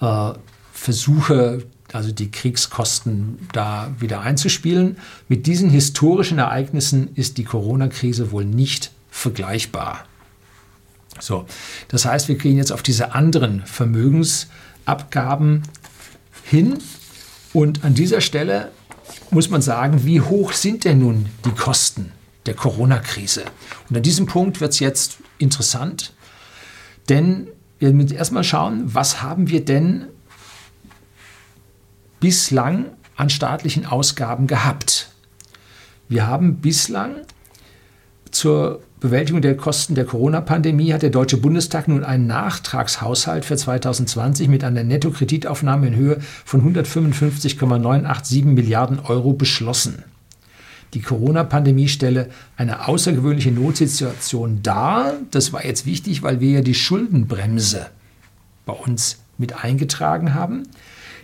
äh, 0.00 0.32
Versuche, 0.72 1.64
also 1.92 2.12
die 2.12 2.30
Kriegskosten 2.30 3.48
da 3.52 3.90
wieder 3.98 4.22
einzuspielen. 4.22 4.96
Mit 5.28 5.46
diesen 5.46 5.70
historischen 5.70 6.38
Ereignissen 6.38 7.14
ist 7.14 7.38
die 7.38 7.44
Corona-Krise 7.44 8.32
wohl 8.32 8.44
nicht 8.44 8.90
vergleichbar. 9.10 10.04
So, 11.20 11.46
das 11.88 12.06
heißt, 12.06 12.28
wir 12.28 12.36
gehen 12.36 12.56
jetzt 12.56 12.72
auf 12.72 12.82
diese 12.82 13.14
anderen 13.14 13.64
Vermögensabgaben 13.66 15.62
hin 16.44 16.78
und 17.52 17.84
an 17.84 17.94
dieser 17.94 18.22
Stelle 18.22 18.72
muss 19.30 19.50
man 19.50 19.60
sagen, 19.62 20.04
wie 20.04 20.20
hoch 20.20 20.52
sind 20.52 20.84
denn 20.84 21.00
nun 21.00 21.26
die 21.44 21.50
Kosten 21.50 22.12
der 22.46 22.54
Corona-Krise? 22.54 23.44
Und 23.88 23.96
an 23.96 24.02
diesem 24.02 24.26
Punkt 24.26 24.60
wird 24.60 24.72
es 24.72 24.80
jetzt 24.80 25.18
interessant, 25.38 26.12
denn 27.08 27.48
wir 27.78 27.92
müssen 27.92 28.14
erstmal 28.14 28.44
schauen, 28.44 28.94
was 28.94 29.22
haben 29.22 29.48
wir 29.48 29.64
denn 29.64 30.06
bislang 32.20 32.92
an 33.16 33.28
staatlichen 33.28 33.86
Ausgaben 33.86 34.46
gehabt. 34.46 35.10
Wir 36.08 36.26
haben 36.26 36.56
bislang 36.56 37.22
zur 38.30 38.80
Bewältigung 39.00 39.42
der 39.42 39.56
Kosten 39.56 39.96
der 39.96 40.04
Corona-Pandemie 40.04 40.92
hat 40.92 41.02
der 41.02 41.10
Deutsche 41.10 41.36
Bundestag 41.36 41.88
nun 41.88 42.04
einen 42.04 42.28
Nachtragshaushalt 42.28 43.44
für 43.44 43.56
2020 43.56 44.46
mit 44.46 44.62
einer 44.62 44.84
Nettokreditaufnahme 44.84 45.88
in 45.88 45.96
Höhe 45.96 46.20
von 46.44 46.60
155,987 46.60 48.44
Milliarden 48.44 49.00
Euro 49.00 49.32
beschlossen. 49.32 50.04
Die 50.94 51.00
Corona-Pandemie 51.00 51.88
stelle 51.88 52.28
eine 52.56 52.86
außergewöhnliche 52.86 53.50
Notsituation 53.50 54.62
dar. 54.62 55.14
Das 55.30 55.52
war 55.52 55.64
jetzt 55.64 55.86
wichtig, 55.86 56.22
weil 56.22 56.40
wir 56.40 56.50
ja 56.50 56.60
die 56.60 56.74
Schuldenbremse 56.74 57.86
bei 58.66 58.74
uns 58.74 59.18
mit 59.38 59.64
eingetragen 59.64 60.34
haben 60.34 60.64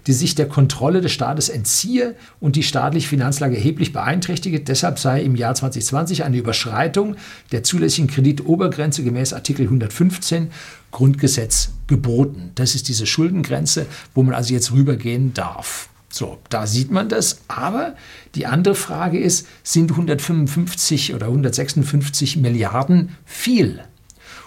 die 0.08 0.14
sich 0.14 0.34
der 0.34 0.48
Kontrolle 0.48 1.02
des 1.02 1.12
Staates 1.12 1.50
entziehe 1.50 2.14
und 2.40 2.56
die 2.56 2.62
staatliche 2.62 3.08
Finanzlage 3.08 3.56
erheblich 3.56 3.92
beeinträchtige. 3.92 4.58
Deshalb 4.60 4.98
sei 4.98 5.22
im 5.22 5.36
Jahr 5.36 5.54
2020 5.54 6.24
eine 6.24 6.38
Überschreitung 6.38 7.16
der 7.52 7.62
zulässigen 7.62 8.08
Kreditobergrenze 8.08 9.04
gemäß 9.04 9.34
Artikel 9.34 9.64
115 9.64 10.50
Grundgesetz 10.92 11.72
geboten. 11.86 12.52
Das 12.54 12.74
ist 12.74 12.88
diese 12.88 13.04
Schuldengrenze, 13.04 13.84
wo 14.14 14.22
man 14.22 14.34
also 14.34 14.54
jetzt 14.54 14.72
rübergehen 14.72 15.34
darf. 15.34 15.87
So, 16.10 16.38
da 16.48 16.66
sieht 16.66 16.90
man 16.90 17.08
das. 17.08 17.42
Aber 17.48 17.94
die 18.34 18.46
andere 18.46 18.74
Frage 18.74 19.18
ist, 19.18 19.46
sind 19.62 19.90
155 19.90 21.14
oder 21.14 21.26
156 21.26 22.38
Milliarden 22.38 23.16
viel? 23.24 23.80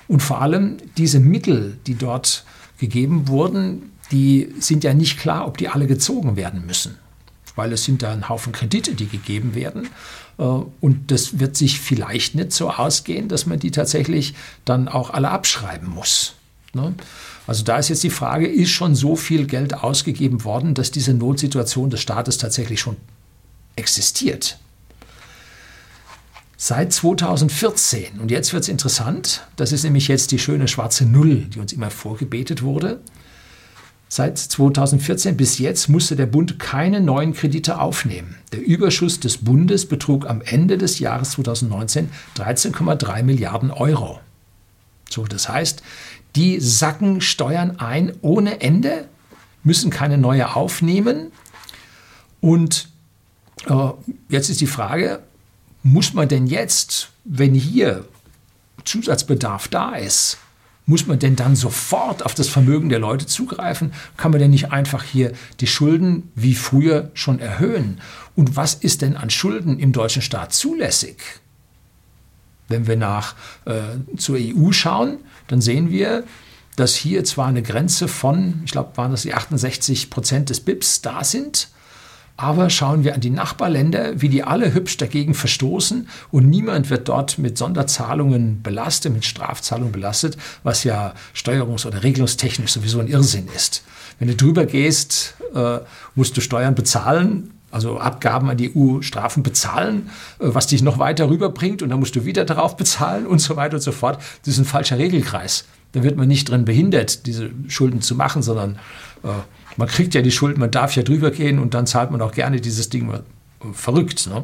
Und 0.07 0.21
vor 0.21 0.41
allem 0.41 0.77
diese 0.97 1.19
Mittel, 1.19 1.77
die 1.87 1.95
dort 1.95 2.45
gegeben 2.79 3.27
wurden, 3.27 3.91
die 4.11 4.53
sind 4.59 4.83
ja 4.83 4.93
nicht 4.93 5.19
klar, 5.19 5.47
ob 5.47 5.57
die 5.57 5.69
alle 5.69 5.87
gezogen 5.87 6.35
werden 6.35 6.65
müssen. 6.65 6.97
Weil 7.55 7.71
es 7.73 7.85
sind 7.85 8.01
da 8.01 8.11
ein 8.11 8.27
Haufen 8.27 8.51
Kredite, 8.53 8.95
die 8.95 9.07
gegeben 9.07 9.55
werden. 9.55 9.87
Äh, 10.37 10.43
und 10.43 11.11
das 11.11 11.39
wird 11.39 11.55
sich 11.55 11.79
vielleicht 11.79 12.35
nicht 12.35 12.51
so 12.51 12.71
ausgehen, 12.71 13.27
dass 13.27 13.45
man 13.45 13.59
die 13.59 13.71
tatsächlich 13.71 14.33
dann 14.65 14.87
auch 14.87 15.11
alle 15.11 15.29
abschreiben 15.29 15.89
muss. 15.89 16.35
Ne? 16.73 16.93
Also 17.47 17.63
da 17.63 17.77
ist 17.77 17.89
jetzt 17.89 18.03
die 18.03 18.09
Frage, 18.09 18.47
ist 18.47 18.69
schon 18.69 18.95
so 18.95 19.15
viel 19.15 19.45
Geld 19.45 19.73
ausgegeben 19.73 20.43
worden, 20.43 20.73
dass 20.73 20.91
diese 20.91 21.13
Notsituation 21.13 21.89
des 21.89 22.01
Staates 22.01 22.37
tatsächlich 22.37 22.79
schon 22.79 22.97
existiert? 23.75 24.57
Seit 26.57 26.93
2014, 26.93 28.19
und 28.19 28.29
jetzt 28.29 28.53
wird 28.53 28.63
es 28.63 28.69
interessant, 28.69 29.47
das 29.55 29.71
ist 29.71 29.83
nämlich 29.83 30.07
jetzt 30.07 30.31
die 30.31 30.37
schöne 30.37 30.67
schwarze 30.67 31.05
Null, 31.05 31.47
die 31.47 31.59
uns 31.59 31.73
immer 31.73 31.89
vorgebetet 31.89 32.61
wurde. 32.61 32.99
Seit 34.07 34.37
2014 34.37 35.37
bis 35.37 35.57
jetzt 35.57 35.89
musste 35.89 36.15
der 36.15 36.27
Bund 36.27 36.59
keine 36.59 37.01
neuen 37.01 37.33
Kredite 37.33 37.79
aufnehmen. 37.79 38.35
Der 38.51 38.61
Überschuss 38.61 39.19
des 39.19 39.37
Bundes 39.37 39.87
betrug 39.87 40.29
am 40.29 40.41
Ende 40.41 40.77
des 40.77 40.99
Jahres 40.99 41.31
2019 41.31 42.11
13,3 42.37 43.23
Milliarden 43.23 43.71
Euro. 43.71 44.19
So, 45.09 45.25
das 45.25 45.49
heißt, 45.49 45.81
die 46.35 46.59
sacken 46.59 47.21
Steuern 47.21 47.79
ein 47.79 48.13
ohne 48.21 48.61
Ende, 48.61 49.07
müssen 49.63 49.91
keine 49.91 50.17
neue 50.17 50.55
aufnehmen. 50.55 51.31
Und 52.39 52.89
äh, 53.67 53.89
jetzt 54.29 54.49
ist 54.49 54.61
die 54.61 54.67
Frage, 54.67 55.21
muss 55.83 56.13
man 56.13 56.27
denn 56.27 56.47
jetzt, 56.47 57.09
wenn 57.23 57.53
hier 57.53 58.05
Zusatzbedarf 58.85 59.67
da 59.67 59.95
ist, 59.95 60.37
muss 60.85 61.05
man 61.07 61.19
denn 61.19 61.35
dann 61.35 61.55
sofort 61.55 62.25
auf 62.25 62.33
das 62.33 62.47
Vermögen 62.47 62.89
der 62.89 62.99
Leute 62.99 63.25
zugreifen? 63.25 63.93
Kann 64.17 64.31
man 64.31 64.39
denn 64.39 64.51
nicht 64.51 64.71
einfach 64.71 65.03
hier 65.03 65.31
die 65.59 65.67
Schulden 65.67 66.31
wie 66.35 66.55
früher 66.55 67.11
schon 67.13 67.39
erhöhen? 67.39 68.01
Und 68.35 68.55
was 68.55 68.73
ist 68.73 69.01
denn 69.01 69.15
an 69.15 69.29
Schulden 69.29 69.79
im 69.79 69.93
deutschen 69.93 70.21
Staat 70.21 70.53
zulässig? 70.53 71.17
Wenn 72.67 72.87
wir 72.87 72.97
nach 72.97 73.35
äh, 73.65 73.81
zur 74.17 74.37
EU 74.39 74.71
schauen, 74.71 75.19
dann 75.47 75.61
sehen 75.61 75.89
wir, 75.89 76.23
dass 76.75 76.95
hier 76.95 77.23
zwar 77.23 77.47
eine 77.47 77.63
Grenze 77.63 78.07
von, 78.07 78.61
ich 78.65 78.71
glaube, 78.71 78.95
waren 78.95 79.11
das 79.11 79.23
die 79.23 79.33
68 79.33 80.09
Prozent 80.09 80.49
des 80.49 80.61
BIPs 80.61 81.01
da 81.01 81.23
sind, 81.23 81.69
aber 82.37 82.69
schauen 82.69 83.03
wir 83.03 83.13
an 83.13 83.21
die 83.21 83.29
Nachbarländer, 83.29 84.19
wie 84.21 84.29
die 84.29 84.43
alle 84.43 84.73
hübsch 84.73 84.97
dagegen 84.97 85.35
verstoßen 85.35 86.07
und 86.31 86.49
niemand 86.49 86.89
wird 86.89 87.07
dort 87.07 87.37
mit 87.37 87.57
Sonderzahlungen 87.57 88.63
belastet, 88.63 89.13
mit 89.13 89.25
Strafzahlungen 89.25 89.91
belastet, 89.91 90.37
was 90.63 90.83
ja 90.83 91.13
steuerungs- 91.35 91.85
oder 91.85 92.03
regelungstechnisch 92.03 92.71
sowieso 92.71 92.99
ein 92.99 93.07
Irrsinn 93.07 93.47
ist. 93.55 93.83
Wenn 94.17 94.29
du 94.29 94.35
drüber 94.35 94.65
gehst, 94.65 95.35
äh, 95.53 95.79
musst 96.15 96.35
du 96.35 96.41
Steuern 96.41 96.73
bezahlen, 96.73 97.51
also 97.71 97.99
Abgaben 97.99 98.49
an 98.49 98.57
die 98.57 98.75
EU, 98.75 99.01
Strafen 99.01 99.43
bezahlen, 99.43 100.09
äh, 100.39 100.47
was 100.47 100.67
dich 100.67 100.81
noch 100.81 100.99
weiter 100.99 101.29
rüberbringt 101.29 101.81
und 101.81 101.89
dann 101.89 101.99
musst 101.99 102.15
du 102.15 102.25
wieder 102.25 102.45
darauf 102.45 102.77
bezahlen 102.77 103.25
und 103.25 103.39
so 103.39 103.55
weiter 103.55 103.75
und 103.75 103.81
so 103.81 103.91
fort. 103.91 104.21
Das 104.45 104.53
ist 104.53 104.59
ein 104.59 104.65
falscher 104.65 104.97
Regelkreis. 104.97 105.65
Da 105.93 106.03
wird 106.03 106.17
man 106.17 106.27
nicht 106.27 106.49
drin 106.49 106.65
behindert, 106.65 107.25
diese 107.25 107.49
Schulden 107.67 108.01
zu 108.01 108.15
machen, 108.15 108.41
sondern 108.41 108.75
äh, 109.23 109.29
man 109.77 109.87
kriegt 109.87 110.13
ja 110.13 110.21
die 110.21 110.31
Schuld, 110.31 110.57
man 110.57 110.71
darf 110.71 110.95
ja 110.95 111.03
drüber 111.03 111.31
gehen 111.31 111.59
und 111.59 111.73
dann 111.73 111.87
zahlt 111.87 112.11
man 112.11 112.21
auch 112.21 112.33
gerne 112.33 112.61
dieses 112.61 112.89
Ding 112.89 113.11
verrückt. 113.73 114.27
Ne? 114.27 114.43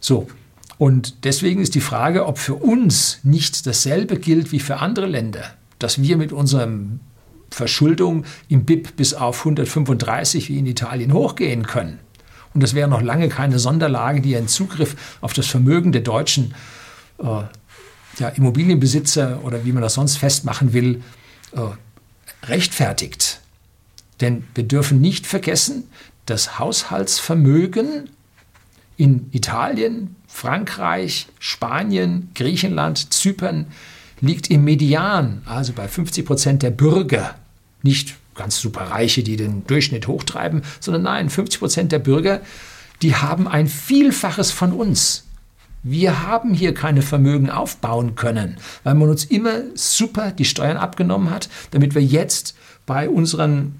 So. 0.00 0.28
Und 0.78 1.24
deswegen 1.24 1.60
ist 1.60 1.74
die 1.74 1.80
Frage, 1.80 2.26
ob 2.26 2.38
für 2.38 2.54
uns 2.54 3.18
nicht 3.24 3.66
dasselbe 3.66 4.16
gilt 4.16 4.52
wie 4.52 4.60
für 4.60 4.76
andere 4.76 5.06
Länder, 5.06 5.42
dass 5.80 6.00
wir 6.00 6.16
mit 6.16 6.32
unserer 6.32 6.68
Verschuldung 7.50 8.24
im 8.48 8.64
BIP 8.64 8.94
bis 8.96 9.14
auf 9.14 9.40
135 9.40 10.48
wie 10.48 10.58
in 10.58 10.66
Italien 10.66 11.12
hochgehen 11.12 11.66
können. 11.66 11.98
Und 12.54 12.62
das 12.62 12.74
wäre 12.74 12.88
noch 12.88 13.02
lange 13.02 13.28
keine 13.28 13.58
Sonderlage, 13.58 14.20
die 14.20 14.36
einen 14.36 14.48
Zugriff 14.48 14.96
auf 15.20 15.32
das 15.32 15.46
Vermögen 15.46 15.92
der 15.92 16.00
deutschen 16.00 16.54
äh, 17.18 17.42
ja, 18.18 18.28
Immobilienbesitzer 18.28 19.40
oder 19.44 19.64
wie 19.64 19.72
man 19.72 19.82
das 19.82 19.94
sonst 19.94 20.16
festmachen 20.16 20.72
will, 20.72 21.02
äh, 21.52 22.46
rechtfertigt. 22.46 23.40
Denn 24.20 24.44
wir 24.54 24.64
dürfen 24.64 25.00
nicht 25.00 25.26
vergessen, 25.26 25.84
das 26.26 26.58
Haushaltsvermögen 26.58 28.10
in 28.96 29.28
Italien, 29.32 30.16
Frankreich, 30.26 31.28
Spanien, 31.38 32.30
Griechenland, 32.34 33.12
Zypern 33.14 33.66
liegt 34.20 34.50
im 34.50 34.64
Median, 34.64 35.42
also 35.46 35.72
bei 35.72 35.86
50 35.86 36.26
Prozent 36.26 36.62
der 36.62 36.70
Bürger. 36.70 37.36
Nicht 37.82 38.16
ganz 38.38 38.58
superreiche, 38.58 39.22
die 39.22 39.36
den 39.36 39.66
Durchschnitt 39.66 40.08
hochtreiben, 40.08 40.62
sondern 40.80 41.02
nein, 41.02 41.28
50 41.28 41.60
Prozent 41.60 41.92
der 41.92 41.98
Bürger, 41.98 42.40
die 43.02 43.14
haben 43.14 43.46
ein 43.46 43.68
Vielfaches 43.68 44.50
von 44.50 44.72
uns. 44.72 45.24
Wir 45.82 46.26
haben 46.26 46.54
hier 46.54 46.74
keine 46.74 47.02
Vermögen 47.02 47.50
aufbauen 47.50 48.14
können, 48.14 48.56
weil 48.82 48.94
man 48.94 49.10
uns 49.10 49.24
immer 49.24 49.60
super 49.74 50.32
die 50.32 50.44
Steuern 50.44 50.76
abgenommen 50.76 51.30
hat, 51.30 51.48
damit 51.70 51.94
wir 51.94 52.02
jetzt 52.02 52.56
bei 52.86 53.08
unseren 53.08 53.78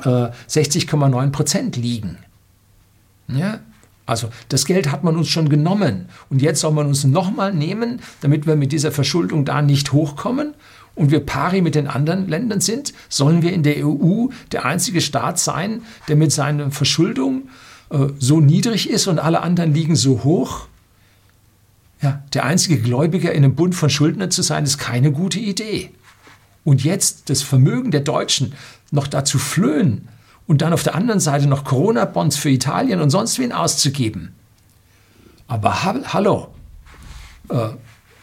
60,9 0.00 1.26
äh, 1.26 1.30
Prozent 1.30 1.76
liegen. 1.76 2.18
Ja? 3.28 3.60
Also 4.06 4.28
das 4.48 4.66
Geld 4.66 4.90
hat 4.90 5.02
man 5.02 5.16
uns 5.16 5.28
schon 5.28 5.48
genommen 5.48 6.08
und 6.28 6.42
jetzt 6.42 6.60
soll 6.60 6.72
man 6.72 6.86
uns 6.86 7.04
nochmal 7.04 7.54
nehmen, 7.54 8.00
damit 8.20 8.46
wir 8.46 8.54
mit 8.54 8.72
dieser 8.72 8.92
Verschuldung 8.92 9.44
da 9.44 9.62
nicht 9.62 9.92
hochkommen 9.92 10.54
und 10.94 11.10
wir 11.10 11.20
pari 11.20 11.60
mit 11.60 11.74
den 11.74 11.86
anderen 11.86 12.28
Ländern 12.28 12.60
sind, 12.60 12.94
sollen 13.08 13.42
wir 13.42 13.52
in 13.52 13.62
der 13.62 13.86
EU 13.86 14.28
der 14.52 14.64
einzige 14.64 15.00
Staat 15.00 15.38
sein, 15.38 15.82
der 16.08 16.16
mit 16.16 16.32
seiner 16.32 16.70
Verschuldung 16.70 17.48
äh, 17.90 18.06
so 18.18 18.40
niedrig 18.40 18.88
ist 18.88 19.06
und 19.06 19.18
alle 19.18 19.42
anderen 19.42 19.74
liegen 19.74 19.96
so 19.96 20.24
hoch? 20.24 20.68
Ja, 22.00 22.22
der 22.32 22.44
einzige 22.44 22.78
Gläubiger 22.78 23.32
in 23.32 23.44
einem 23.44 23.54
Bund 23.54 23.74
von 23.74 23.90
Schuldnern 23.90 24.30
zu 24.30 24.42
sein, 24.42 24.64
ist 24.64 24.78
keine 24.78 25.10
gute 25.10 25.38
Idee. 25.38 25.90
Und 26.62 26.84
jetzt 26.84 27.30
das 27.30 27.42
Vermögen 27.42 27.90
der 27.90 28.00
Deutschen 28.00 28.54
noch 28.90 29.06
dazu 29.06 29.38
flöhen 29.38 30.08
und 30.46 30.62
dann 30.62 30.72
auf 30.72 30.82
der 30.82 30.94
anderen 30.94 31.20
Seite 31.20 31.46
noch 31.46 31.64
Corona-Bonds 31.64 32.36
für 32.36 32.50
Italien 32.50 33.00
und 33.00 33.10
sonst 33.10 33.38
wen 33.38 33.52
auszugeben. 33.52 34.34
Aber 35.46 35.84
ha 35.84 35.94
hallo, 36.12 36.48
äh, 37.48 37.68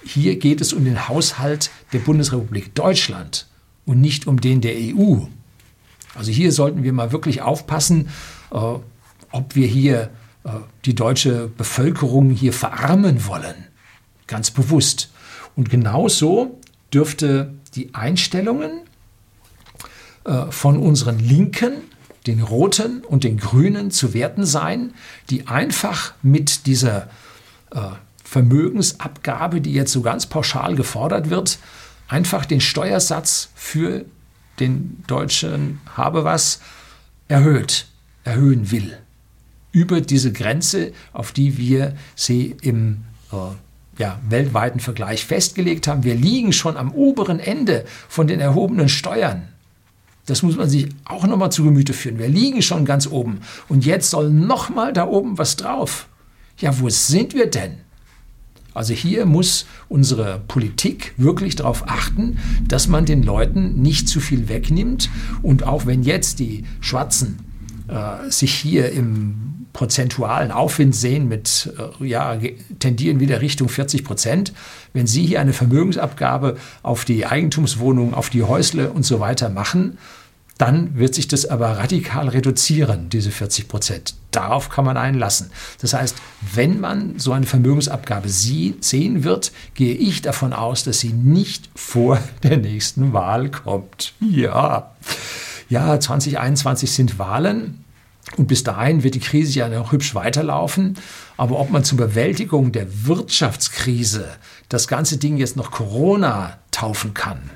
hier 0.03 0.37
geht 0.37 0.61
es 0.61 0.73
um 0.73 0.85
den 0.85 1.07
Haushalt 1.07 1.71
der 1.93 1.99
Bundesrepublik 1.99 2.73
Deutschland 2.75 3.47
und 3.85 4.01
nicht 4.01 4.27
um 4.27 4.41
den 4.41 4.61
der 4.61 4.75
EU. 4.75 5.25
Also 6.15 6.31
hier 6.31 6.51
sollten 6.51 6.83
wir 6.83 6.93
mal 6.93 7.11
wirklich 7.11 7.41
aufpassen, 7.41 8.09
äh, 8.51 8.55
ob 8.55 9.55
wir 9.55 9.67
hier 9.67 10.09
äh, 10.43 10.49
die 10.85 10.95
deutsche 10.95 11.47
Bevölkerung 11.47 12.31
hier 12.31 12.53
verarmen 12.53 13.25
wollen. 13.27 13.67
Ganz 14.27 14.51
bewusst. 14.51 15.11
Und 15.55 15.69
genauso 15.69 16.59
dürfte 16.93 17.53
die 17.75 17.93
Einstellungen 17.93 18.81
äh, 20.25 20.45
von 20.51 20.77
unseren 20.77 21.19
Linken, 21.19 21.73
den 22.27 22.41
Roten 22.41 23.03
und 23.03 23.23
den 23.23 23.37
Grünen 23.37 23.89
zu 23.89 24.13
werten 24.13 24.45
sein, 24.45 24.93
die 25.29 25.47
einfach 25.47 26.13
mit 26.21 26.67
dieser 26.67 27.09
äh, 27.71 27.79
Vermögensabgabe, 28.31 29.59
die 29.59 29.73
jetzt 29.73 29.91
so 29.91 30.01
ganz 30.01 30.25
pauschal 30.25 30.75
gefordert 30.75 31.29
wird, 31.29 31.59
einfach 32.07 32.45
den 32.45 32.61
Steuersatz 32.61 33.49
für 33.55 34.05
den 34.61 35.03
deutschen 35.05 35.81
habe 35.97 36.23
was 36.23 36.61
erhöht, 37.27 37.87
erhöhen 38.23 38.71
will. 38.71 38.97
Über 39.73 39.99
diese 39.99 40.31
Grenze, 40.31 40.93
auf 41.11 41.33
die 41.33 41.57
wir 41.57 41.97
sie 42.15 42.55
im 42.61 43.03
äh, 43.33 43.35
ja, 44.01 44.17
weltweiten 44.29 44.79
Vergleich 44.79 45.25
festgelegt 45.25 45.87
haben. 45.87 46.05
Wir 46.05 46.15
liegen 46.15 46.53
schon 46.53 46.77
am 46.77 46.93
oberen 46.93 47.41
Ende 47.41 47.83
von 48.07 48.27
den 48.27 48.39
erhobenen 48.39 48.87
Steuern. 48.87 49.49
Das 50.25 50.41
muss 50.41 50.55
man 50.55 50.69
sich 50.69 50.87
auch 51.03 51.25
nochmal 51.25 51.51
zu 51.51 51.65
Gemüte 51.65 51.91
führen. 51.91 52.17
Wir 52.17 52.29
liegen 52.29 52.61
schon 52.61 52.85
ganz 52.85 53.07
oben 53.07 53.41
und 53.67 53.85
jetzt 53.85 54.09
soll 54.09 54.29
nochmal 54.29 54.93
da 54.93 55.05
oben 55.05 55.37
was 55.37 55.57
drauf. 55.57 56.07
Ja, 56.59 56.79
wo 56.79 56.87
sind 56.87 57.33
wir 57.33 57.49
denn? 57.49 57.90
Also 58.73 58.93
hier 58.93 59.25
muss 59.25 59.65
unsere 59.89 60.41
Politik 60.47 61.13
wirklich 61.17 61.55
darauf 61.55 61.87
achten, 61.87 62.37
dass 62.67 62.87
man 62.87 63.05
den 63.05 63.23
Leuten 63.23 63.81
nicht 63.81 64.07
zu 64.07 64.19
viel 64.19 64.47
wegnimmt. 64.47 65.09
Und 65.41 65.63
auch 65.63 65.85
wenn 65.85 66.03
jetzt 66.03 66.39
die 66.39 66.63
Schwarzen 66.79 67.39
äh, 67.87 68.29
sich 68.29 68.53
hier 68.53 68.91
im 68.91 69.67
prozentualen 69.73 70.51
Aufwind 70.51 70.95
sehen 70.95 71.27
mit, 71.27 71.73
äh, 71.99 72.05
ja, 72.07 72.37
tendieren 72.79 73.19
wieder 73.19 73.41
Richtung 73.41 73.69
40 73.69 74.03
Prozent, 74.03 74.53
wenn 74.93 75.07
Sie 75.07 75.25
hier 75.25 75.39
eine 75.41 75.53
Vermögensabgabe 75.53 76.57
auf 76.83 77.05
die 77.05 77.25
Eigentumswohnungen, 77.25 78.13
auf 78.13 78.29
die 78.29 78.43
Häusle 78.43 78.91
und 78.91 79.03
so 79.05 79.19
weiter 79.19 79.49
machen, 79.49 79.97
dann 80.61 80.95
wird 80.95 81.15
sich 81.15 81.27
das 81.27 81.47
aber 81.47 81.79
radikal 81.79 82.29
reduzieren, 82.29 83.09
diese 83.09 83.31
40 83.31 83.67
Prozent. 83.67 84.13
Darauf 84.29 84.69
kann 84.69 84.85
man 84.85 84.95
einlassen. 84.95 85.49
Das 85.81 85.93
heißt, 85.93 86.15
wenn 86.53 86.79
man 86.79 87.17
so 87.17 87.31
eine 87.31 87.47
Vermögensabgabe 87.47 88.29
sehen 88.29 89.23
wird, 89.23 89.53
gehe 89.73 89.95
ich 89.95 90.21
davon 90.21 90.53
aus, 90.53 90.83
dass 90.83 90.99
sie 90.99 91.13
nicht 91.13 91.71
vor 91.73 92.19
der 92.43 92.57
nächsten 92.57 93.11
Wahl 93.11 93.49
kommt. 93.49 94.13
Ja, 94.19 94.91
ja 95.67 95.99
2021 95.99 96.91
sind 96.91 97.17
Wahlen. 97.17 97.83
Und 98.37 98.47
bis 98.47 98.63
dahin 98.63 99.01
wird 99.01 99.15
die 99.15 99.19
Krise 99.19 99.57
ja 99.57 99.67
noch 99.67 99.91
hübsch 99.91 100.13
weiterlaufen. 100.13 100.95
Aber 101.37 101.59
ob 101.59 101.71
man 101.71 101.83
zur 101.83 101.97
Bewältigung 101.97 102.71
der 102.71 103.07
Wirtschaftskrise 103.07 104.27
das 104.69 104.87
ganze 104.87 105.17
Ding 105.17 105.37
jetzt 105.37 105.57
noch 105.57 105.71
Corona 105.71 106.59
taufen 106.69 107.15
kann, 107.15 107.49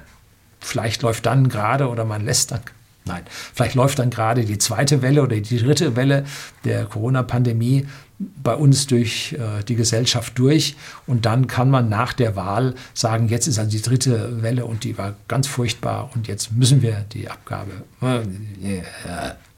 vielleicht 0.59 1.03
läuft 1.03 1.27
dann 1.27 1.49
gerade 1.49 1.87
oder 1.87 2.03
man 2.03 2.25
lässt 2.25 2.49
dann 2.49 2.61
Nein, 3.07 3.23
vielleicht 3.53 3.75
läuft 3.75 3.99
dann 3.99 4.09
gerade 4.09 4.45
die 4.45 4.57
zweite 4.57 5.03
Welle 5.03 5.21
oder 5.21 5.35
die 5.39 5.57
dritte 5.57 5.95
Welle 5.95 6.25
der 6.63 6.85
Corona-Pandemie 6.85 7.85
bei 8.17 8.55
uns 8.55 8.87
durch 8.87 9.33
äh, 9.33 9.63
die 9.63 9.75
Gesellschaft 9.75 10.37
durch 10.39 10.75
und 11.05 11.25
dann 11.25 11.47
kann 11.47 11.69
man 11.69 11.87
nach 11.87 12.13
der 12.13 12.35
Wahl 12.35 12.73
sagen, 12.93 13.27
jetzt 13.27 13.47
ist 13.47 13.59
also 13.59 13.69
die 13.69 13.81
dritte 13.81 14.41
Welle 14.41 14.65
und 14.65 14.83
die 14.85 14.97
war 14.97 15.13
ganz 15.27 15.47
furchtbar 15.47 16.09
und 16.15 16.27
jetzt 16.27 16.51
müssen 16.53 16.81
wir 16.81 17.05
die 17.11 17.29
Abgabe. 17.29 17.71
Äh, 18.01 18.21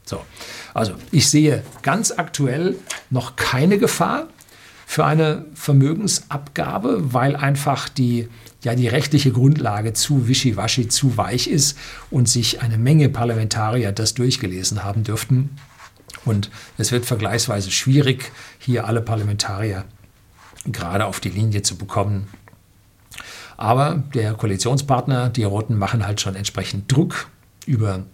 so. 0.04 0.20
Also 0.74 0.94
ich 1.10 1.28
sehe 1.30 1.62
ganz 1.82 2.12
aktuell 2.12 2.76
noch 3.10 3.36
keine 3.36 3.78
Gefahr 3.78 4.28
für 4.86 5.04
eine 5.04 5.44
Vermögensabgabe, 5.54 7.12
weil 7.12 7.36
einfach 7.36 7.88
die 7.88 8.28
ja 8.64 8.74
die 8.74 8.88
rechtliche 8.88 9.32
Grundlage 9.32 9.92
zu 9.92 10.28
wischiwaschi, 10.28 10.88
zu 10.88 11.16
weich 11.16 11.48
ist 11.48 11.78
und 12.10 12.28
sich 12.28 12.60
eine 12.60 12.78
Menge 12.78 13.08
Parlamentarier 13.08 13.92
das 13.92 14.14
durchgelesen 14.14 14.84
haben 14.84 15.04
dürften. 15.04 15.56
Und 16.24 16.50
es 16.76 16.92
wird 16.92 17.06
vergleichsweise 17.06 17.70
schwierig, 17.70 18.32
hier 18.58 18.86
alle 18.86 19.00
Parlamentarier 19.00 19.84
gerade 20.66 21.06
auf 21.06 21.20
die 21.20 21.30
Linie 21.30 21.62
zu 21.62 21.76
bekommen. 21.76 22.28
Aber 23.56 24.04
der 24.14 24.34
Koalitionspartner, 24.34 25.30
die 25.30 25.44
Roten, 25.44 25.76
machen 25.76 26.06
halt 26.06 26.20
schon 26.20 26.34
entsprechend 26.34 26.90
Druck 26.92 27.28
über 27.66 28.04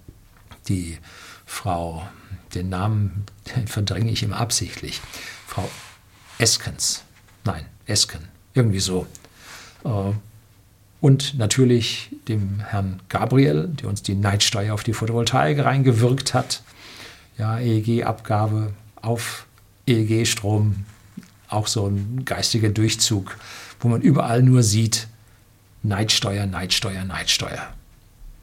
die 0.68 0.98
Frau, 1.44 2.09
den 2.54 2.68
Namen 2.68 3.24
verdränge 3.66 4.11
ich 4.11 4.22
immer 4.22 4.38
absichtlich, 4.38 5.00
Frau 5.46 5.68
Eskens. 6.38 7.04
Nein, 7.44 7.66
Esken, 7.87 8.28
irgendwie 8.54 8.80
so. 8.80 9.07
Äh, 9.85 10.12
und 11.05 11.37
natürlich 11.37 12.09
dem 12.29 12.61
Herrn 12.61 12.99
Gabriel, 13.11 13.69
der 13.69 13.90
uns 13.90 14.03
die 14.03 14.14
Neidsteuer 14.14 14.73
auf 14.73 14.85
die 14.85 14.95
Photovoltaik 14.95 15.62
reingewirkt 15.62 16.33
hat. 16.33 16.62
Ja, 17.37 17.59
EEG-Abgabe 17.59 18.73
auf 19.03 19.45
EEG-Strom, 19.87 20.87
auch 21.51 21.67
so 21.67 21.88
ein 21.88 22.25
geistiger 22.25 22.71
Durchzug, 22.71 23.37
wo 23.81 23.88
man 23.88 24.01
überall 24.01 24.43
nur 24.43 24.62
sieht, 24.62 25.09
Neidsteuer, 25.83 26.47
Neidsteuer, 26.47 27.05
Neidsteuer. 27.05 27.75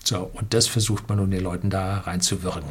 So, 0.04 0.30
und 0.32 0.54
das 0.54 0.68
versucht 0.68 1.10
man 1.10 1.18
nun 1.18 1.32
den 1.32 1.42
Leuten 1.42 1.72
da 1.72 2.02
reinzuwirken. 2.02 2.70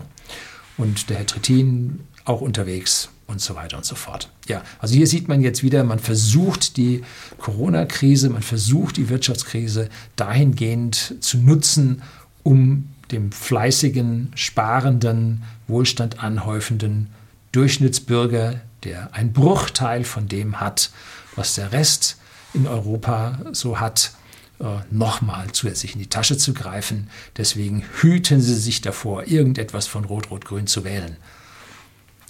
Und 0.76 1.10
der 1.10 1.16
Herr 1.16 1.26
Trittin 1.26 2.06
auch 2.24 2.40
unterwegs 2.40 3.08
und 3.26 3.40
so 3.40 3.54
weiter 3.54 3.76
und 3.76 3.84
so 3.84 3.94
fort. 3.94 4.28
Ja, 4.48 4.62
also 4.80 4.94
hier 4.94 5.06
sieht 5.06 5.28
man 5.28 5.40
jetzt 5.40 5.62
wieder, 5.62 5.84
man 5.84 5.98
versucht 5.98 6.76
die 6.76 7.02
Corona-Krise, 7.38 8.28
man 8.28 8.42
versucht 8.42 8.96
die 8.96 9.08
Wirtschaftskrise 9.08 9.88
dahingehend 10.16 11.14
zu 11.20 11.38
nutzen, 11.38 12.02
um 12.42 12.88
dem 13.12 13.32
fleißigen, 13.32 14.32
sparenden, 14.34 15.42
Wohlstand 15.68 16.22
anhäufenden 16.22 17.08
Durchschnittsbürger, 17.52 18.60
der 18.84 19.14
einen 19.14 19.32
Bruchteil 19.32 20.04
von 20.04 20.28
dem 20.28 20.60
hat, 20.60 20.90
was 21.36 21.54
der 21.54 21.72
Rest 21.72 22.16
in 22.54 22.66
Europa 22.66 23.38
so 23.52 23.78
hat, 23.78 24.12
äh, 24.58 24.64
nochmal 24.90 25.52
zusätzlich 25.52 25.94
in 25.94 26.00
die 26.00 26.08
Tasche 26.08 26.36
zu 26.36 26.54
greifen. 26.54 27.08
Deswegen 27.36 27.84
hüten 28.00 28.40
Sie 28.40 28.54
sich 28.54 28.80
davor, 28.80 29.26
irgendetwas 29.26 29.86
von 29.86 30.04
Rot-Rot-Grün 30.04 30.66
zu 30.66 30.84
wählen 30.84 31.16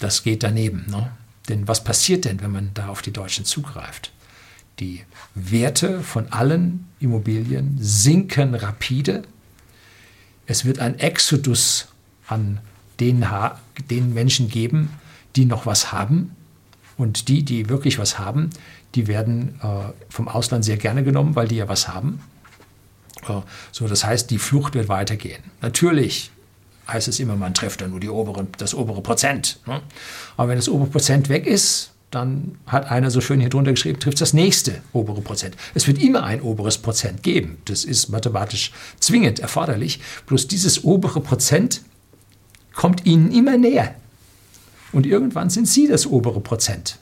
das 0.03 0.23
geht 0.23 0.43
daneben. 0.43 0.85
Ne? 0.89 1.11
Denn 1.49 1.67
was 1.67 1.83
passiert 1.83 2.25
denn, 2.25 2.41
wenn 2.41 2.51
man 2.51 2.71
da 2.73 2.89
auf 2.89 3.01
die 3.01 3.11
Deutschen 3.11 3.45
zugreift? 3.45 4.11
Die 4.79 5.03
Werte 5.35 6.01
von 6.01 6.31
allen 6.31 6.87
Immobilien 6.99 7.77
sinken 7.79 8.55
rapide. 8.55 9.23
Es 10.45 10.65
wird 10.65 10.79
ein 10.79 10.99
Exodus 10.99 11.87
an 12.27 12.59
den, 12.99 13.25
den 13.89 14.13
Menschen 14.13 14.49
geben, 14.49 14.89
die 15.35 15.45
noch 15.45 15.65
was 15.65 15.91
haben. 15.91 16.35
Und 16.97 17.29
die, 17.29 17.43
die 17.43 17.69
wirklich 17.69 17.97
was 17.97 18.19
haben, 18.19 18.51
die 18.93 19.07
werden 19.07 19.59
äh, 19.63 19.91
vom 20.09 20.27
Ausland 20.27 20.63
sehr 20.63 20.77
gerne 20.77 21.03
genommen, 21.03 21.35
weil 21.35 21.47
die 21.47 21.55
ja 21.55 21.67
was 21.67 21.87
haben. 21.87 22.21
Äh, 23.27 23.41
so, 23.71 23.87
das 23.87 24.03
heißt, 24.03 24.29
die 24.29 24.37
Flucht 24.37 24.75
wird 24.75 24.87
weitergehen. 24.87 25.43
Natürlich 25.61 26.31
heißt 26.87 27.07
es 27.07 27.19
immer, 27.19 27.35
man 27.35 27.53
trifft 27.53 27.81
dann 27.81 27.91
nur 27.91 27.99
die 27.99 28.09
obere, 28.09 28.47
das 28.57 28.73
obere 28.73 29.01
Prozent. 29.01 29.59
Ne? 29.65 29.81
Aber 30.37 30.49
wenn 30.49 30.57
das 30.57 30.69
obere 30.69 30.89
Prozent 30.89 31.29
weg 31.29 31.45
ist, 31.45 31.91
dann 32.11 32.57
hat 32.65 32.91
einer 32.91 33.09
so 33.09 33.21
schön 33.21 33.39
hier 33.39 33.49
drunter 33.49 33.71
geschrieben, 33.71 33.99
trifft 33.99 34.19
das 34.19 34.33
nächste 34.33 34.81
obere 34.91 35.21
Prozent. 35.21 35.55
Es 35.73 35.87
wird 35.87 35.97
immer 35.97 36.23
ein 36.23 36.41
oberes 36.41 36.77
Prozent 36.77 37.23
geben. 37.23 37.57
Das 37.65 37.85
ist 37.85 38.09
mathematisch 38.09 38.73
zwingend 38.99 39.39
erforderlich. 39.39 40.01
Bloß 40.25 40.47
dieses 40.47 40.83
obere 40.83 41.21
Prozent 41.21 41.81
kommt 42.73 43.05
ihnen 43.05 43.31
immer 43.31 43.57
näher. 43.57 43.95
Und 44.91 45.05
irgendwann 45.05 45.49
sind 45.49 45.69
sie 45.69 45.87
das 45.87 46.05
obere 46.05 46.41
Prozent. 46.41 46.97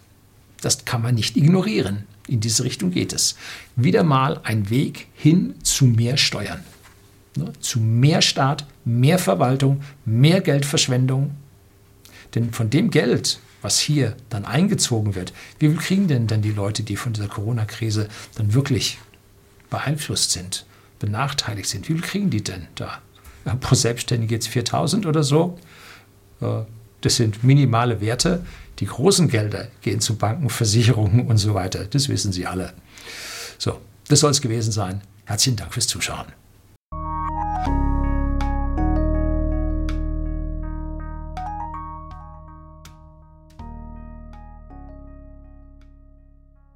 Das 0.61 0.85
kann 0.85 1.01
man 1.01 1.15
nicht 1.15 1.37
ignorieren. 1.37 2.05
In 2.27 2.39
diese 2.39 2.63
Richtung 2.63 2.91
geht 2.91 3.11
es. 3.11 3.35
Wieder 3.75 4.03
mal 4.03 4.39
ein 4.43 4.69
Weg 4.69 5.07
hin 5.15 5.55
zu 5.63 5.85
mehr 5.85 6.17
Steuern. 6.17 6.63
Ne? 7.35 7.51
Zu 7.59 7.79
mehr 7.79 8.21
Staat, 8.21 8.67
mehr 8.89 9.19
Verwaltung, 9.19 9.81
mehr 10.05 10.41
Geldverschwendung. 10.41 11.31
Denn 12.35 12.51
von 12.51 12.69
dem 12.69 12.91
Geld, 12.91 13.39
was 13.61 13.79
hier 13.79 14.15
dann 14.29 14.45
eingezogen 14.45 15.15
wird, 15.15 15.33
wie 15.59 15.69
viel 15.69 15.77
kriegen 15.77 16.07
denn 16.07 16.27
dann 16.27 16.41
die 16.41 16.51
Leute, 16.51 16.83
die 16.83 16.95
von 16.95 17.13
dieser 17.13 17.27
Corona-Krise 17.27 18.07
dann 18.35 18.53
wirklich 18.53 18.97
beeinflusst 19.69 20.31
sind, 20.31 20.65
benachteiligt 20.99 21.69
sind? 21.69 21.89
Wie 21.89 21.93
viel 21.93 22.01
kriegen 22.01 22.29
die 22.29 22.43
denn 22.43 22.67
da? 22.75 23.01
Pro 23.61 23.75
Selbstständige 23.75 24.35
jetzt 24.35 24.47
4000 24.47 25.05
oder 25.05 25.23
so. 25.23 25.57
Äh, 26.41 26.61
das 27.01 27.15
sind 27.15 27.43
minimale 27.43 28.01
Werte. 28.01 28.45
Die 28.79 28.85
großen 28.85 29.27
Gelder 29.27 29.67
gehen 29.81 30.01
zu 30.01 30.15
Banken, 30.15 30.49
Versicherungen 30.49 31.27
und 31.27 31.37
so 31.37 31.53
weiter. 31.53 31.85
Das 31.85 32.09
wissen 32.09 32.31
Sie 32.31 32.45
alle. 32.45 32.73
So, 33.57 33.79
das 34.07 34.19
soll 34.19 34.31
es 34.31 34.41
gewesen 34.41 34.71
sein. 34.71 35.01
Herzlichen 35.25 35.57
Dank 35.57 35.73
fürs 35.73 35.87
Zuschauen. 35.87 36.38